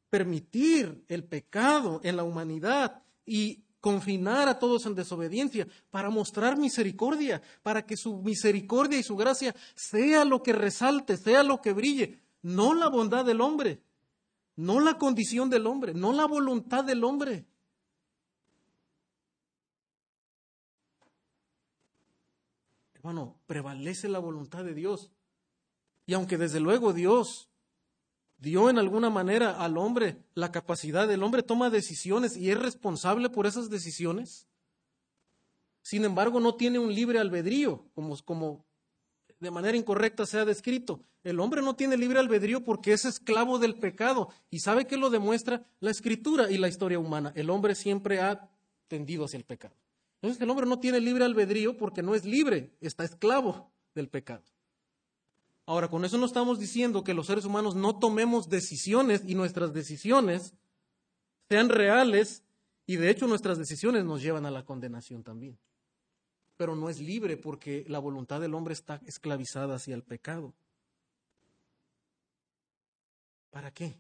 [0.08, 7.42] permitir el pecado en la humanidad y confinar a todos en desobediencia para mostrar misericordia,
[7.62, 12.22] para que su misericordia y su gracia sea lo que resalte, sea lo que brille,
[12.40, 13.82] no la bondad del hombre,
[14.56, 17.44] no la condición del hombre, no la voluntad del hombre.
[23.07, 25.12] Hermano, prevalece la voluntad de Dios.
[26.07, 27.48] Y aunque desde luego Dios
[28.38, 33.30] dio en alguna manera al hombre la capacidad, el hombre toma decisiones y es responsable
[33.30, 34.48] por esas decisiones.
[35.82, 38.64] Sin embargo, no tiene un libre albedrío, como, como
[39.38, 41.00] de manera incorrecta se ha descrito.
[41.22, 44.30] El hombre no tiene libre albedrío porque es esclavo del pecado.
[44.50, 45.64] ¿Y sabe qué lo demuestra?
[45.78, 47.32] La escritura y la historia humana.
[47.36, 48.50] El hombre siempre ha
[48.88, 49.76] tendido hacia el pecado.
[50.16, 54.44] Entonces el hombre no tiene libre albedrío porque no es libre, está esclavo del pecado.
[55.66, 59.72] Ahora, con eso no estamos diciendo que los seres humanos no tomemos decisiones y nuestras
[59.72, 60.54] decisiones
[61.48, 62.44] sean reales
[62.86, 65.58] y de hecho nuestras decisiones nos llevan a la condenación también.
[66.56, 70.54] Pero no es libre porque la voluntad del hombre está esclavizada hacia el pecado.
[73.50, 73.98] ¿Para qué?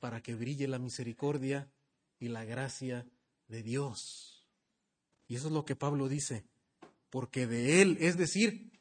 [0.00, 1.70] Para que brille la misericordia
[2.20, 3.06] y la gracia
[3.48, 4.33] de Dios.
[5.28, 6.44] Y eso es lo que Pablo dice
[7.14, 8.72] porque de Él, es decir,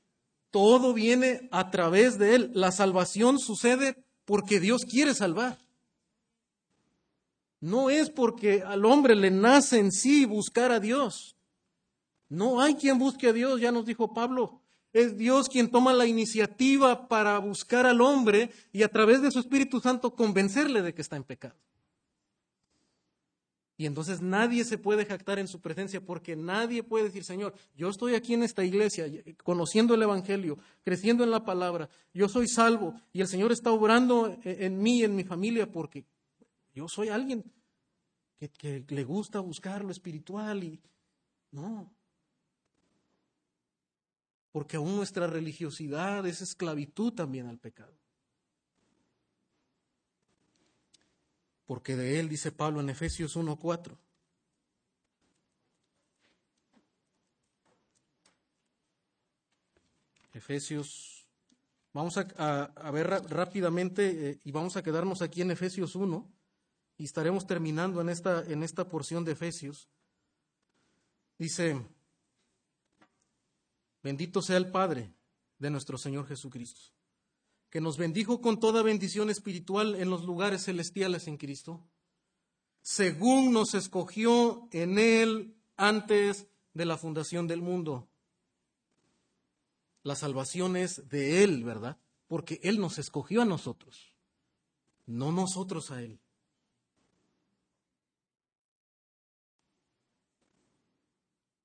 [0.49, 2.51] todo viene a través de Él.
[2.55, 5.59] La salvación sucede porque Dios quiere salvar.
[7.59, 11.37] No es porque al hombre le nace en sí buscar a Dios.
[12.27, 14.63] No hay quien busque a Dios, ya nos dijo Pablo.
[14.93, 19.37] Es Dios quien toma la iniciativa para buscar al hombre y a través de su
[19.41, 21.55] Espíritu Santo convencerle de que está en pecado.
[23.83, 27.89] Y entonces nadie se puede jactar en su presencia porque nadie puede decir, Señor, yo
[27.89, 29.11] estoy aquí en esta iglesia,
[29.43, 34.37] conociendo el Evangelio, creciendo en la palabra, yo soy salvo y el Señor está obrando
[34.45, 36.05] en mí, en mi familia, porque
[36.73, 37.43] yo soy alguien
[38.37, 40.79] que, que le gusta buscar lo espiritual y
[41.51, 41.93] no.
[44.53, 48.02] Porque aún nuestra religiosidad es esclavitud también al pecado.
[51.73, 53.97] Porque de él, dice Pablo en Efesios 1.4.
[60.33, 61.27] Efesios,
[61.91, 66.31] vamos a, ver rápidamente eh, y vamos a quedarnos aquí en Efesios 1
[66.99, 69.89] y estaremos terminando en esta, en esta porción de Efesios.
[71.39, 71.83] Dice,
[74.03, 75.11] bendito sea el Padre
[75.57, 76.93] de nuestro Señor Jesucristo
[77.73, 81.83] que nos bendijo con toda bendición espiritual en los lugares celestiales en Cristo,
[82.83, 86.45] según nos escogió en Él antes
[86.75, 88.07] de la fundación del mundo.
[90.03, 91.97] La salvación es de Él, ¿verdad?
[92.27, 94.13] Porque Él nos escogió a nosotros,
[95.07, 96.19] no nosotros a Él.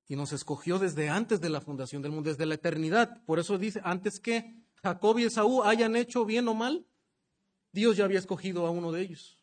[0.07, 3.23] Y nos escogió desde antes de la fundación del mundo, desde la eternidad.
[3.27, 6.87] Por eso dice, antes que Jacob y Esaú hayan hecho bien o mal,
[7.73, 9.39] Dios ya había escogido a uno de ellos.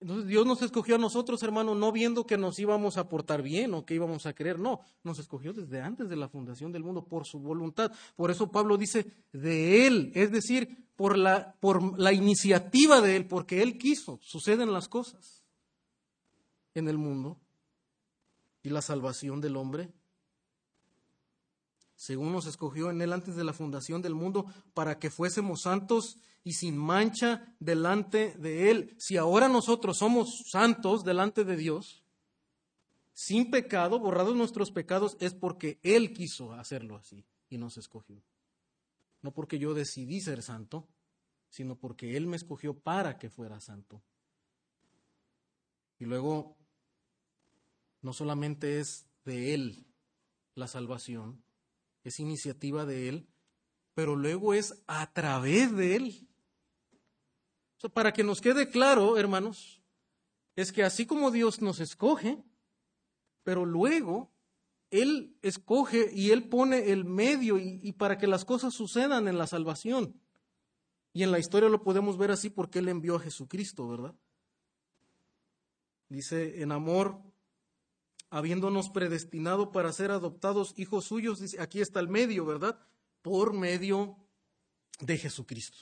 [0.00, 3.74] Entonces Dios nos escogió a nosotros, hermano, no viendo que nos íbamos a portar bien
[3.74, 7.04] o que íbamos a creer, no, nos escogió desde antes de la fundación del mundo
[7.04, 7.92] por su voluntad.
[8.14, 13.26] Por eso Pablo dice de Él, es decir, por la, por la iniciativa de Él,
[13.26, 15.44] porque Él quiso, suceden las cosas
[16.74, 17.40] en el mundo
[18.62, 19.92] y la salvación del hombre
[21.98, 26.20] según nos escogió en Él antes de la fundación del mundo, para que fuésemos santos
[26.44, 28.94] y sin mancha delante de Él.
[28.98, 32.04] Si ahora nosotros somos santos delante de Dios,
[33.12, 38.22] sin pecado, borrados nuestros pecados, es porque Él quiso hacerlo así y nos escogió.
[39.20, 40.86] No porque yo decidí ser santo,
[41.50, 44.00] sino porque Él me escogió para que fuera santo.
[45.98, 46.56] Y luego,
[48.02, 49.84] no solamente es de Él
[50.54, 51.42] la salvación,
[52.04, 53.28] es iniciativa de Él,
[53.94, 56.28] pero luego es a través de Él.
[57.92, 59.82] para que nos quede claro, hermanos,
[60.56, 62.42] es que así como Dios nos escoge,
[63.44, 64.32] pero luego
[64.90, 69.38] Él escoge y Él pone el medio y, y para que las cosas sucedan en
[69.38, 70.20] la salvación.
[71.12, 74.14] Y en la historia lo podemos ver así porque Él envió a Jesucristo, ¿verdad?
[76.08, 77.20] Dice, en amor
[78.30, 82.78] habiéndonos predestinado para ser adoptados hijos suyos, dice, aquí está el medio, ¿verdad?
[83.22, 84.16] Por medio
[85.00, 85.78] de Jesucristo.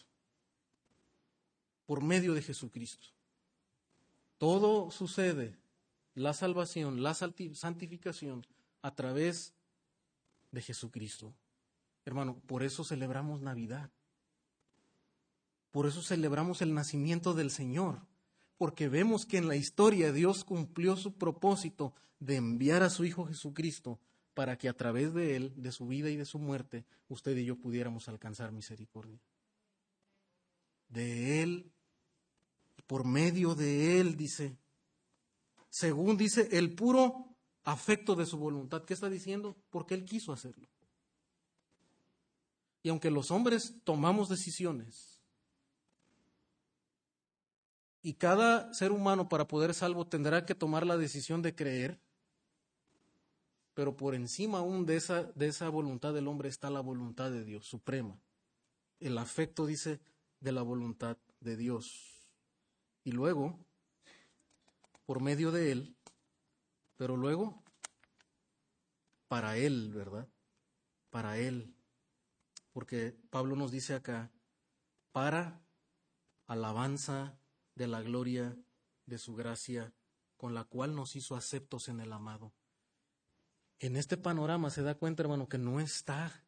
[1.86, 3.09] Por medio de Jesucristo.
[4.38, 5.57] Todo sucede,
[6.14, 8.47] la salvación, la santificación,
[8.82, 9.55] a través
[10.53, 11.34] de Jesucristo.
[12.05, 13.90] Hermano, por eso celebramos Navidad.
[15.72, 18.01] Por eso celebramos el nacimiento del Señor
[18.59, 23.27] porque vemos que en la historia Dios cumplió su propósito de enviar a su Hijo
[23.27, 23.99] Jesucristo
[24.35, 27.45] para que a través de Él, de su vida y de su muerte, usted y
[27.45, 29.19] yo pudiéramos alcanzar misericordia.
[30.89, 31.73] De Él,
[32.87, 34.57] por medio de Él, dice,
[35.69, 37.37] según dice, el puro
[37.67, 38.85] afecto de su voluntad.
[38.85, 39.57] ¿Qué está diciendo?
[39.71, 40.69] Porque Él quiso hacerlo.
[42.83, 45.16] Y aunque los hombres tomamos decisiones,
[48.07, 51.99] y cada ser humano para poder salvo tendrá que tomar la decisión de creer,
[53.75, 57.43] pero por encima aún de esa, de esa voluntad del hombre está la voluntad de
[57.43, 58.17] Dios suprema.
[59.01, 59.99] El afecto, dice,
[60.39, 62.31] de la voluntad de Dios.
[63.03, 63.59] Y luego,
[65.05, 65.97] por medio de Él,
[66.97, 67.61] pero luego,
[69.27, 70.29] para Él, ¿verdad?
[71.11, 71.75] Para Él.
[72.73, 74.31] Porque Pablo nos dice acá,
[75.11, 75.61] para
[76.47, 77.37] alabanza
[77.77, 78.57] de la gloria
[79.07, 79.95] de su gracia,
[80.37, 82.53] con la cual nos hizo aceptos en el amado.
[83.79, 86.45] En este panorama se da cuenta, hermano, que no está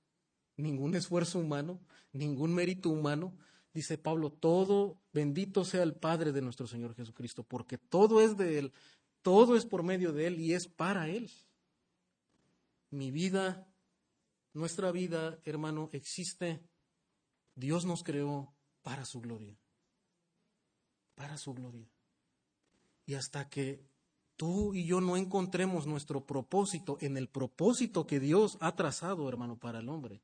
[0.57, 1.81] ningún esfuerzo humano,
[2.12, 3.37] ningún mérito humano.
[3.72, 8.59] Dice Pablo, todo bendito sea el Padre de nuestro Señor Jesucristo, porque todo es de
[8.59, 8.72] Él,
[9.22, 11.31] todo es por medio de Él y es para Él.
[12.91, 13.68] mi vida,
[14.55, 16.62] nuestra vida, hermano, existe.
[17.55, 19.59] Dios nos creó para su gloria.
[21.19, 21.85] Para su gloria.
[23.05, 23.83] Y hasta que
[24.37, 29.59] tú y yo no encontremos nuestro propósito en el propósito que Dios ha trazado, hermano,
[29.59, 30.23] para el hombre,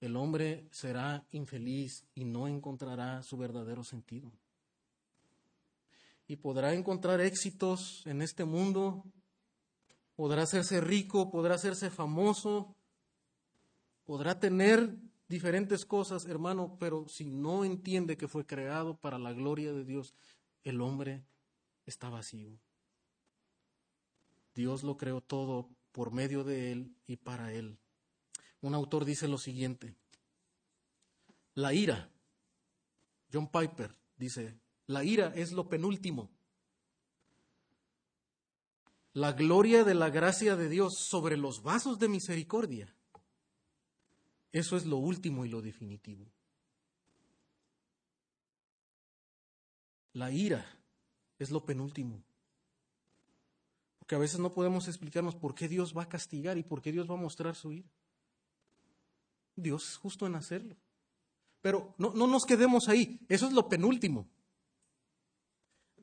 [0.00, 4.32] el hombre será infeliz y no encontrará su verdadero sentido.
[6.26, 9.04] Y podrá encontrar éxitos en este mundo,
[10.16, 12.74] podrá hacerse rico, podrá hacerse famoso,
[14.06, 14.96] podrá tener
[15.28, 20.14] diferentes cosas, hermano, pero si no entiende que fue creado para la gloria de Dios,
[20.62, 21.24] el hombre
[21.84, 22.58] está vacío.
[24.54, 27.78] Dios lo creó todo por medio de Él y para Él.
[28.60, 29.94] Un autor dice lo siguiente,
[31.54, 32.10] la ira,
[33.32, 36.30] John Piper dice, la ira es lo penúltimo.
[39.12, 42.95] La gloria de la gracia de Dios sobre los vasos de misericordia.
[44.56, 46.24] Eso es lo último y lo definitivo.
[50.14, 50.64] La ira
[51.38, 52.22] es lo penúltimo.
[53.98, 56.90] Porque a veces no podemos explicarnos por qué Dios va a castigar y por qué
[56.90, 57.90] Dios va a mostrar su ira.
[59.54, 60.74] Dios es justo en hacerlo.
[61.60, 64.26] Pero no, nos quedemos ahí, eso es lo penúltimo.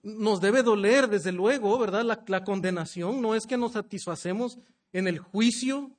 [0.04, 2.04] Nos debe doler, desde luego, ¿verdad?
[2.04, 4.60] La, la condenación no es que nos satisfacemos
[4.92, 5.90] en el juicio.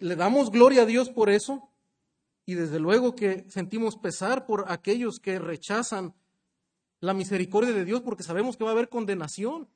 [0.00, 1.70] Le damos gloria a Dios por eso.
[2.46, 6.14] Y desde luego que sentimos pesar por aquellos que rechazan
[7.00, 9.68] la misericordia de Dios porque sabemos que va a haber condenación.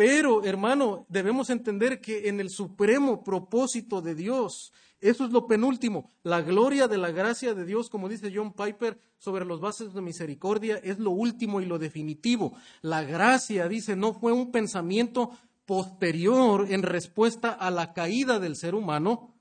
[0.00, 6.10] Pero, hermano, debemos entender que en el supremo propósito de Dios, eso es lo penúltimo,
[6.22, 10.00] la gloria de la gracia de Dios, como dice John Piper, sobre los bases de
[10.00, 12.54] misericordia, es lo último y lo definitivo.
[12.80, 15.32] La gracia, dice, no fue un pensamiento
[15.70, 19.36] posterior en respuesta a la caída del ser humano,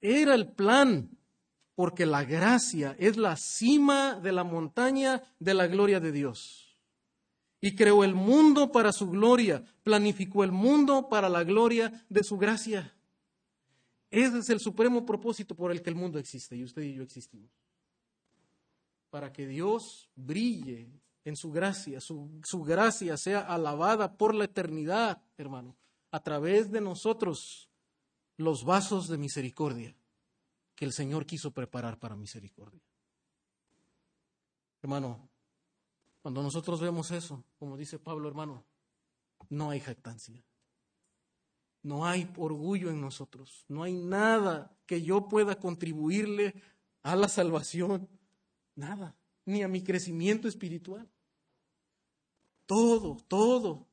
[0.00, 1.16] era el plan,
[1.76, 6.76] porque la gracia es la cima de la montaña de la gloria de Dios
[7.60, 12.38] y creó el mundo para su gloria, planificó el mundo para la gloria de su
[12.38, 12.92] gracia.
[14.10, 17.04] Ese es el supremo propósito por el que el mundo existe y usted y yo
[17.04, 17.52] existimos.
[19.10, 20.90] Para que Dios brille
[21.26, 25.76] en su gracia, su, su gracia sea alabada por la eternidad, hermano,
[26.12, 27.68] a través de nosotros,
[28.36, 29.96] los vasos de misericordia
[30.76, 32.80] que el Señor quiso preparar para misericordia.
[34.82, 35.28] Hermano,
[36.22, 38.64] cuando nosotros vemos eso, como dice Pablo hermano,
[39.48, 40.44] no hay jactancia.
[41.82, 43.64] No hay orgullo en nosotros.
[43.66, 46.54] No hay nada que yo pueda contribuirle
[47.02, 48.08] a la salvación.
[48.76, 49.16] Nada.
[49.46, 51.08] Ni a mi crecimiento espiritual.
[52.66, 53.86] Todo, todo.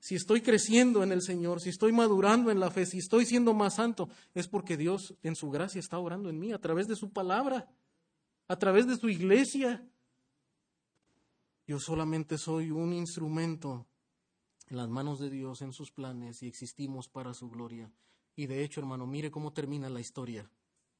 [0.00, 3.54] Si estoy creciendo en el Señor, si estoy madurando en la fe, si estoy siendo
[3.54, 6.96] más santo, es porque Dios en su gracia está orando en mí a través de
[6.96, 7.68] su palabra,
[8.48, 9.84] a través de su iglesia,
[11.66, 13.86] yo solamente soy un instrumento
[14.68, 17.90] en las manos de Dios, en sus planes, y existimos para su gloria.
[18.36, 20.48] Y de hecho, hermano, mire cómo termina la historia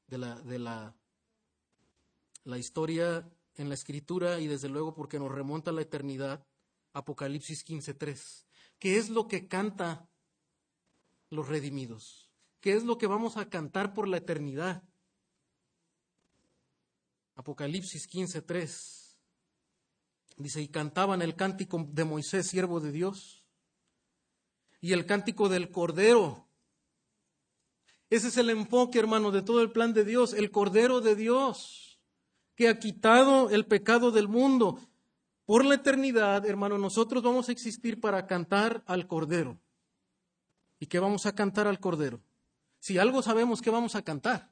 [0.07, 0.95] de la, de la,
[2.43, 6.45] la historia en la escritura y desde luego porque nos remonta a la eternidad,
[6.93, 8.45] Apocalipsis 15.3.
[8.79, 10.09] ¿Qué es lo que canta
[11.29, 12.31] los redimidos?
[12.61, 14.83] ¿Qué es lo que vamos a cantar por la eternidad?
[17.35, 19.07] Apocalipsis 15.3.
[20.37, 23.43] Dice, y cantaban el cántico de Moisés, siervo de Dios,
[24.79, 26.47] y el cántico del Cordero.
[28.09, 31.86] Ese es el enfoque, hermano, de todo el plan de Dios, el Cordero de Dios,
[32.57, 34.79] que ha quitado el pecado del mundo.
[35.45, 39.59] Por la eternidad, hermano, nosotros vamos a existir para cantar al Cordero.
[40.79, 42.19] ¿Y qué vamos a cantar al Cordero?
[42.79, 44.51] Si algo sabemos que vamos a cantar,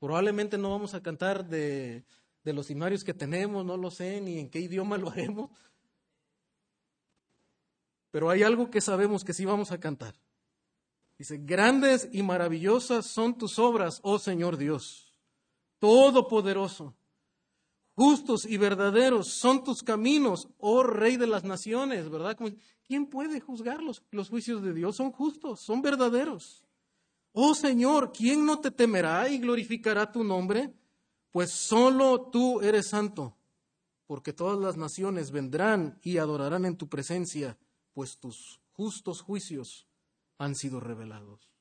[0.00, 2.04] probablemente no vamos a cantar de
[2.42, 5.50] los himnarios que tenemos, no lo sé ni en qué idioma lo haremos.
[8.10, 10.16] Pero hay algo que sabemos que sí vamos a cantar.
[11.16, 15.14] Dice, grandes y maravillosas son tus obras, oh Señor Dios,
[15.78, 16.96] todopoderoso.
[17.96, 22.38] Justos y verdaderos son tus caminos, oh Rey de las naciones, ¿verdad?
[22.86, 24.04] ¿Quién puede juzgarlos?
[24.12, 26.62] Los juicios de Dios son justos, son verdaderos.
[27.32, 30.72] Oh Señor, ¿quién no te temerá y glorificará tu nombre?
[31.36, 33.36] pues solo tú eres santo,
[34.06, 37.58] porque todas las naciones vendrán y adorarán en tu presencia,
[37.92, 39.86] pues tus justos juicios
[40.38, 41.52] han sido revelados.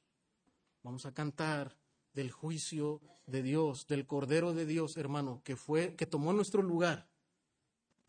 [0.82, 1.76] Vamos a cantar
[2.16, 7.08] del juicio de Dios, del Cordero de Dios, hermano, que fue que tomó nuestro lugar.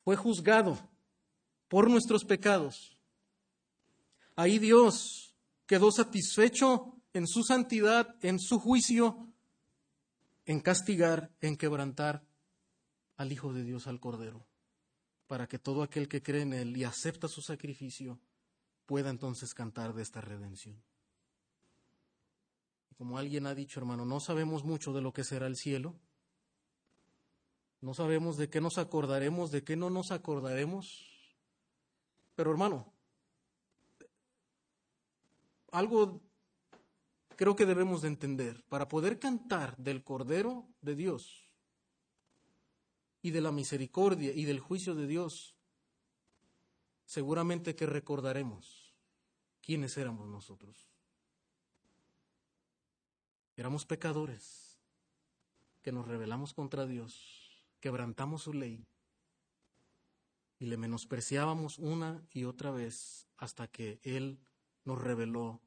[0.04, 0.78] Fue juzgado
[1.68, 2.96] por nuestros pecados.
[4.36, 5.34] Ahí Dios
[5.66, 9.32] quedó satisfecho en su santidad, en su juicio,
[10.44, 12.24] en castigar, en quebrantar
[13.16, 14.46] al Hijo de Dios, al Cordero,
[15.26, 18.20] para que todo aquel que cree en Él y acepta su sacrificio
[18.84, 20.80] pueda entonces cantar de esta redención.
[22.96, 25.94] Como alguien ha dicho, hermano, no sabemos mucho de lo que será el cielo,
[27.80, 31.36] no sabemos de qué nos acordaremos, de qué no nos acordaremos,
[32.34, 32.92] pero hermano,
[35.72, 36.22] algo
[37.36, 41.50] creo que debemos de entender, para poder cantar del Cordero de Dios
[43.20, 45.56] y de la misericordia y del juicio de Dios,
[47.04, 48.96] seguramente que recordaremos
[49.60, 50.85] quiénes éramos nosotros.
[53.56, 54.78] Éramos pecadores
[55.82, 58.86] que nos rebelamos contra Dios, quebrantamos su ley
[60.58, 64.38] y le menospreciábamos una y otra vez hasta que Él
[64.84, 65.60] nos reveló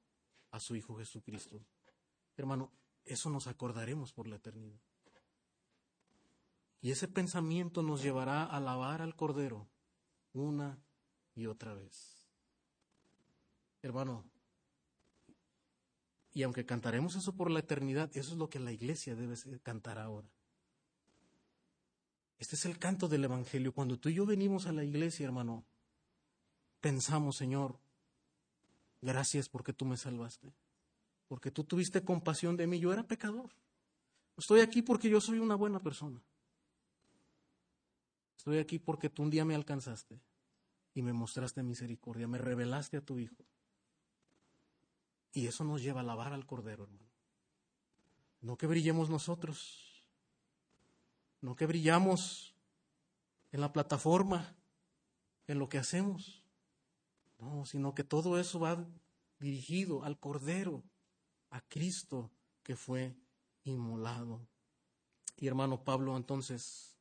[0.52, 1.62] a su Hijo Jesucristo.
[2.38, 2.72] Hermano,
[3.06, 4.80] eso nos acordaremos por la eternidad.
[6.82, 9.68] Y ese pensamiento nos llevará a alabar al Cordero
[10.34, 10.78] una
[11.36, 12.28] y otra vez.
[13.82, 14.24] Hermano,
[16.40, 20.00] y aunque cantaremos eso por la eternidad, eso es lo que la iglesia debe cantar
[20.00, 20.28] ahora.
[22.38, 23.74] Este es el canto del Evangelio.
[23.74, 25.66] Cuando tú y yo venimos a la iglesia, hermano,
[26.80, 27.78] pensamos, Señor,
[29.02, 30.54] gracias porque tú me salvaste
[31.30, 32.80] porque tú tuviste compasión de mí.
[32.80, 33.52] Yo era pecador.
[34.36, 36.20] Estoy aquí porque yo soy una buena persona.
[38.36, 40.20] Estoy aquí porque tú un día me alcanzaste
[40.96, 43.46] y me mostraste misericordia, me revelaste a tu Hijo.
[45.34, 47.10] Y eso nos lleva a alabar al Cordero, hermano.
[48.42, 50.04] No que brillemos nosotros,
[51.42, 52.56] no que brillamos
[53.52, 54.56] en la plataforma,
[55.48, 56.44] en lo que hacemos,
[57.40, 58.86] no, sino que todo eso va
[59.40, 60.84] dirigido al Cordero,
[61.50, 62.32] a Cristo
[62.64, 63.16] que fue
[63.64, 64.48] inmolado.
[65.38, 66.98] Y hermano Pablo entonces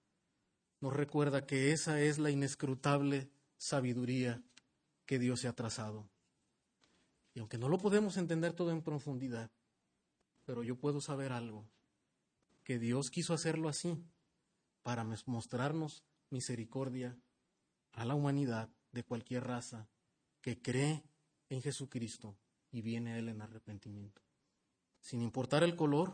[0.81, 4.43] nos recuerda que esa es la inescrutable sabiduría
[5.07, 6.09] que Dios se ha trazado.
[7.39, 9.53] Y aunque no lo podemos entender todo en profundidad,
[10.45, 11.71] pero yo puedo saber algo,
[12.65, 13.97] que Dios quiso hacerlo así
[14.83, 17.17] para mostrarnos misericordia
[17.93, 19.89] a la humanidad de cualquier raza
[20.41, 21.05] que cree
[21.49, 22.37] en Jesucristo
[22.73, 24.21] y viene a Él en arrepentimiento
[24.99, 26.13] sin importar el color,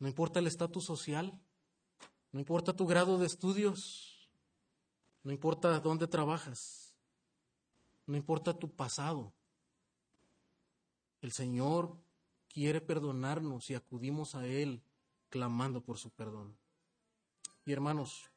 [0.00, 1.40] no importa el estatus social,
[2.32, 4.28] no importa tu grado de estudios,
[5.22, 6.92] no importa dónde trabajas,
[8.04, 9.37] no importa tu pasado.
[11.20, 11.96] El Señor
[12.48, 14.82] quiere perdonarnos y acudimos a Él
[15.28, 16.56] clamando por su perdón.
[17.64, 18.30] Y hermanos,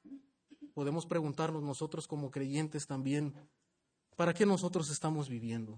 [0.73, 3.33] podemos preguntarnos nosotros como creyentes también,
[4.15, 5.77] ¿para qué nosotros estamos viviendo?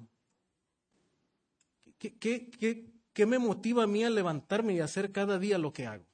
[2.00, 5.72] ¿Qué, qué, qué, ¿Qué me motiva a mí a levantarme y hacer cada día lo
[5.72, 6.06] que hago?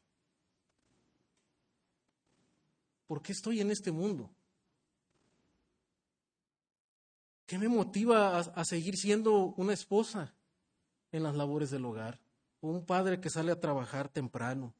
[3.08, 4.30] ¿Por qué estoy en este mundo?
[7.46, 10.36] ¿Qué me motiva a, seguir siendo una esposa
[11.12, 12.20] en las labores del hogar?
[12.62, 14.74] Un padre que sale a trabajar temprano.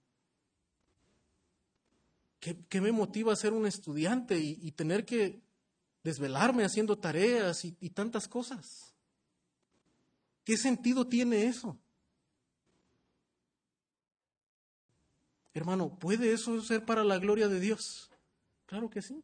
[2.40, 5.42] ¿Qué, me motiva a ser un estudiante y, tener que
[6.04, 8.96] desvelarme haciendo tareas y tantas cosas?
[10.44, 11.78] ¿Qué sentido tiene eso?
[15.54, 18.10] Hermano, ¿puede eso ser para la gloria de Dios?
[18.66, 19.24] Claro que sí.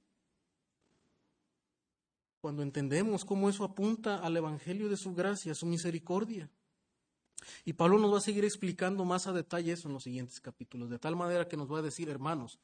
[2.42, 6.50] Cuando entendemos cómo eso apunta al Evangelio de su gracia, su misericordia.
[7.64, 10.90] Y Pablo nos va a seguir explicando más a detalle eso en los siguientes capítulos,
[10.90, 12.60] de tal manera que nos va a decir, hermanos,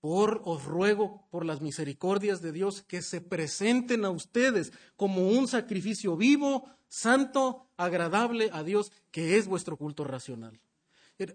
[0.00, 5.46] por os ruego por las misericordias de Dios que se presenten a ustedes como un
[5.46, 10.60] sacrificio vivo, santo, agradable a Dios, que es vuestro culto racional.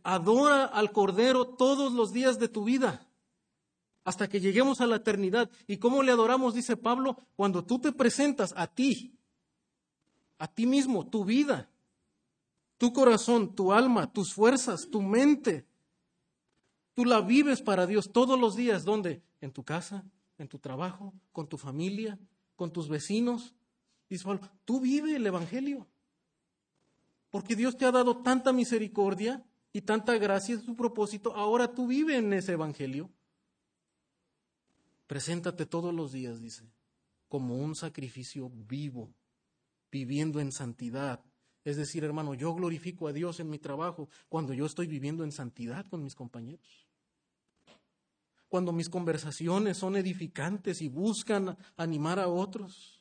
[0.03, 3.07] Adora al Cordero todos los días de tu vida
[4.05, 5.49] hasta que lleguemos a la eternidad.
[5.67, 6.53] ¿Y cómo le adoramos?
[6.53, 9.17] Dice Pablo, cuando tú te presentas a ti,
[10.37, 11.69] a ti mismo, tu vida,
[12.77, 15.65] tu corazón, tu alma, tus fuerzas, tu mente.
[16.93, 18.85] Tú la vives para Dios todos los días.
[18.85, 19.21] ¿Dónde?
[19.41, 20.05] En tu casa,
[20.37, 22.19] en tu trabajo, con tu familia,
[22.55, 23.53] con tus vecinos.
[24.09, 25.87] Dice Pablo, tú vive el Evangelio.
[27.29, 29.45] Porque Dios te ha dado tanta misericordia
[29.75, 33.11] y tanta gracia es su propósito, ahora tú vive en ese evangelio.
[35.05, 36.71] Preséntate todos los días, dice,
[37.27, 39.13] como un sacrificio vivo,
[39.91, 41.25] viviendo en santidad.
[41.65, 45.33] Es decir, hermano, yo glorifico a Dios en mi trabajo cuando yo estoy viviendo en
[45.33, 46.87] santidad con mis compañeros.
[48.47, 52.95] Cuando mis conversaciones son edificantes y buscan animar a otros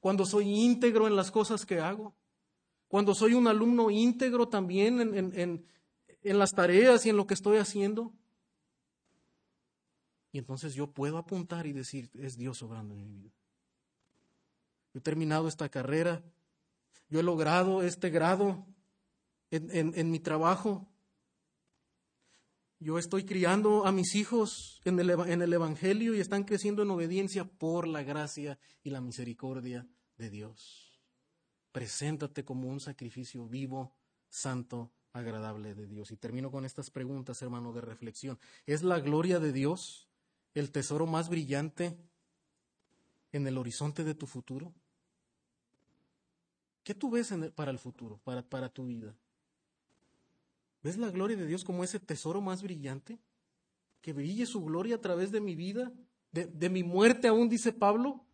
[0.00, 2.14] cuando soy íntegro en las cosas que hago,
[2.86, 5.66] cuando soy un alumno íntegro también en,
[6.22, 8.12] en las tareas y en lo que estoy haciendo.
[10.32, 13.34] Y entonces yo puedo apuntar y decir, es Dios obrando en mi vida.
[14.94, 16.22] He terminado esta carrera,
[17.08, 18.66] yo he logrado este grado
[19.50, 20.88] en, mi trabajo,
[22.78, 26.90] yo estoy criando a mis hijos en el, en el, Evangelio y están creciendo en
[26.90, 31.00] obediencia por la gracia y la misericordia de Dios.
[31.72, 33.96] Preséntate como un sacrificio vivo,
[34.28, 36.10] santo, agradable de Dios.
[36.10, 38.38] Y termino con estas preguntas, hermano, de reflexión.
[38.66, 40.08] ¿Es la gloria de Dios
[40.54, 41.96] el tesoro más brillante
[43.32, 44.74] en el horizonte de tu futuro?
[46.88, 49.14] ¿Qué tú ves para el futuro, para, para tu vida?
[50.82, 53.18] ¿Ves la gloria de Dios como ese tesoro más brillante?
[54.00, 55.92] Que brille su gloria a través de mi vida,
[56.32, 58.24] de, mi muerte aún, dice Pablo.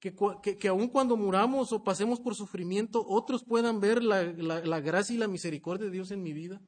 [0.00, 0.16] Que,
[0.58, 5.18] que, aun cuando muramos o pasemos por sufrimiento, otros puedan ver la, la gracia y
[5.18, 6.62] la misericordia de Dios en mi vida.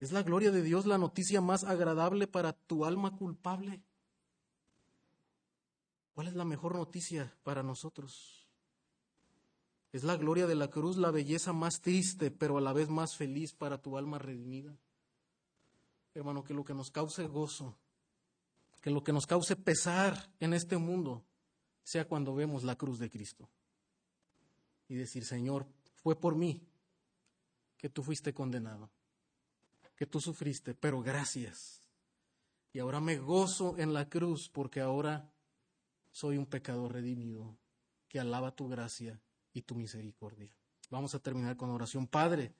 [0.00, 3.82] ¿Es la gloria de Dios la noticia más agradable para tu alma culpable?
[6.20, 8.46] ¿Cuál es la mejor noticia para nosotros?
[9.90, 13.16] Es la gloria de la cruz la belleza más triste, pero a la vez más
[13.16, 14.76] feliz para tu alma redimida.
[16.12, 17.74] Hermano, que lo que nos cause gozo,
[18.82, 21.24] que lo que nos cause pesar en este mundo,
[21.84, 23.48] sea cuando vemos la cruz de Cristo.
[24.88, 26.68] Y decir, Señor, fue por mí
[27.78, 28.90] que tú fuiste condenado,
[29.96, 31.82] que tú sufriste, pero gracias.
[32.74, 35.32] Y ahora me gozo en la cruz porque ahora
[36.10, 37.58] soy un pecador redimido
[38.08, 39.20] que alaba tu gracia
[39.52, 40.54] y tu misericordia.
[40.90, 42.06] Vamos a terminar con oración.
[42.06, 42.54] Padre,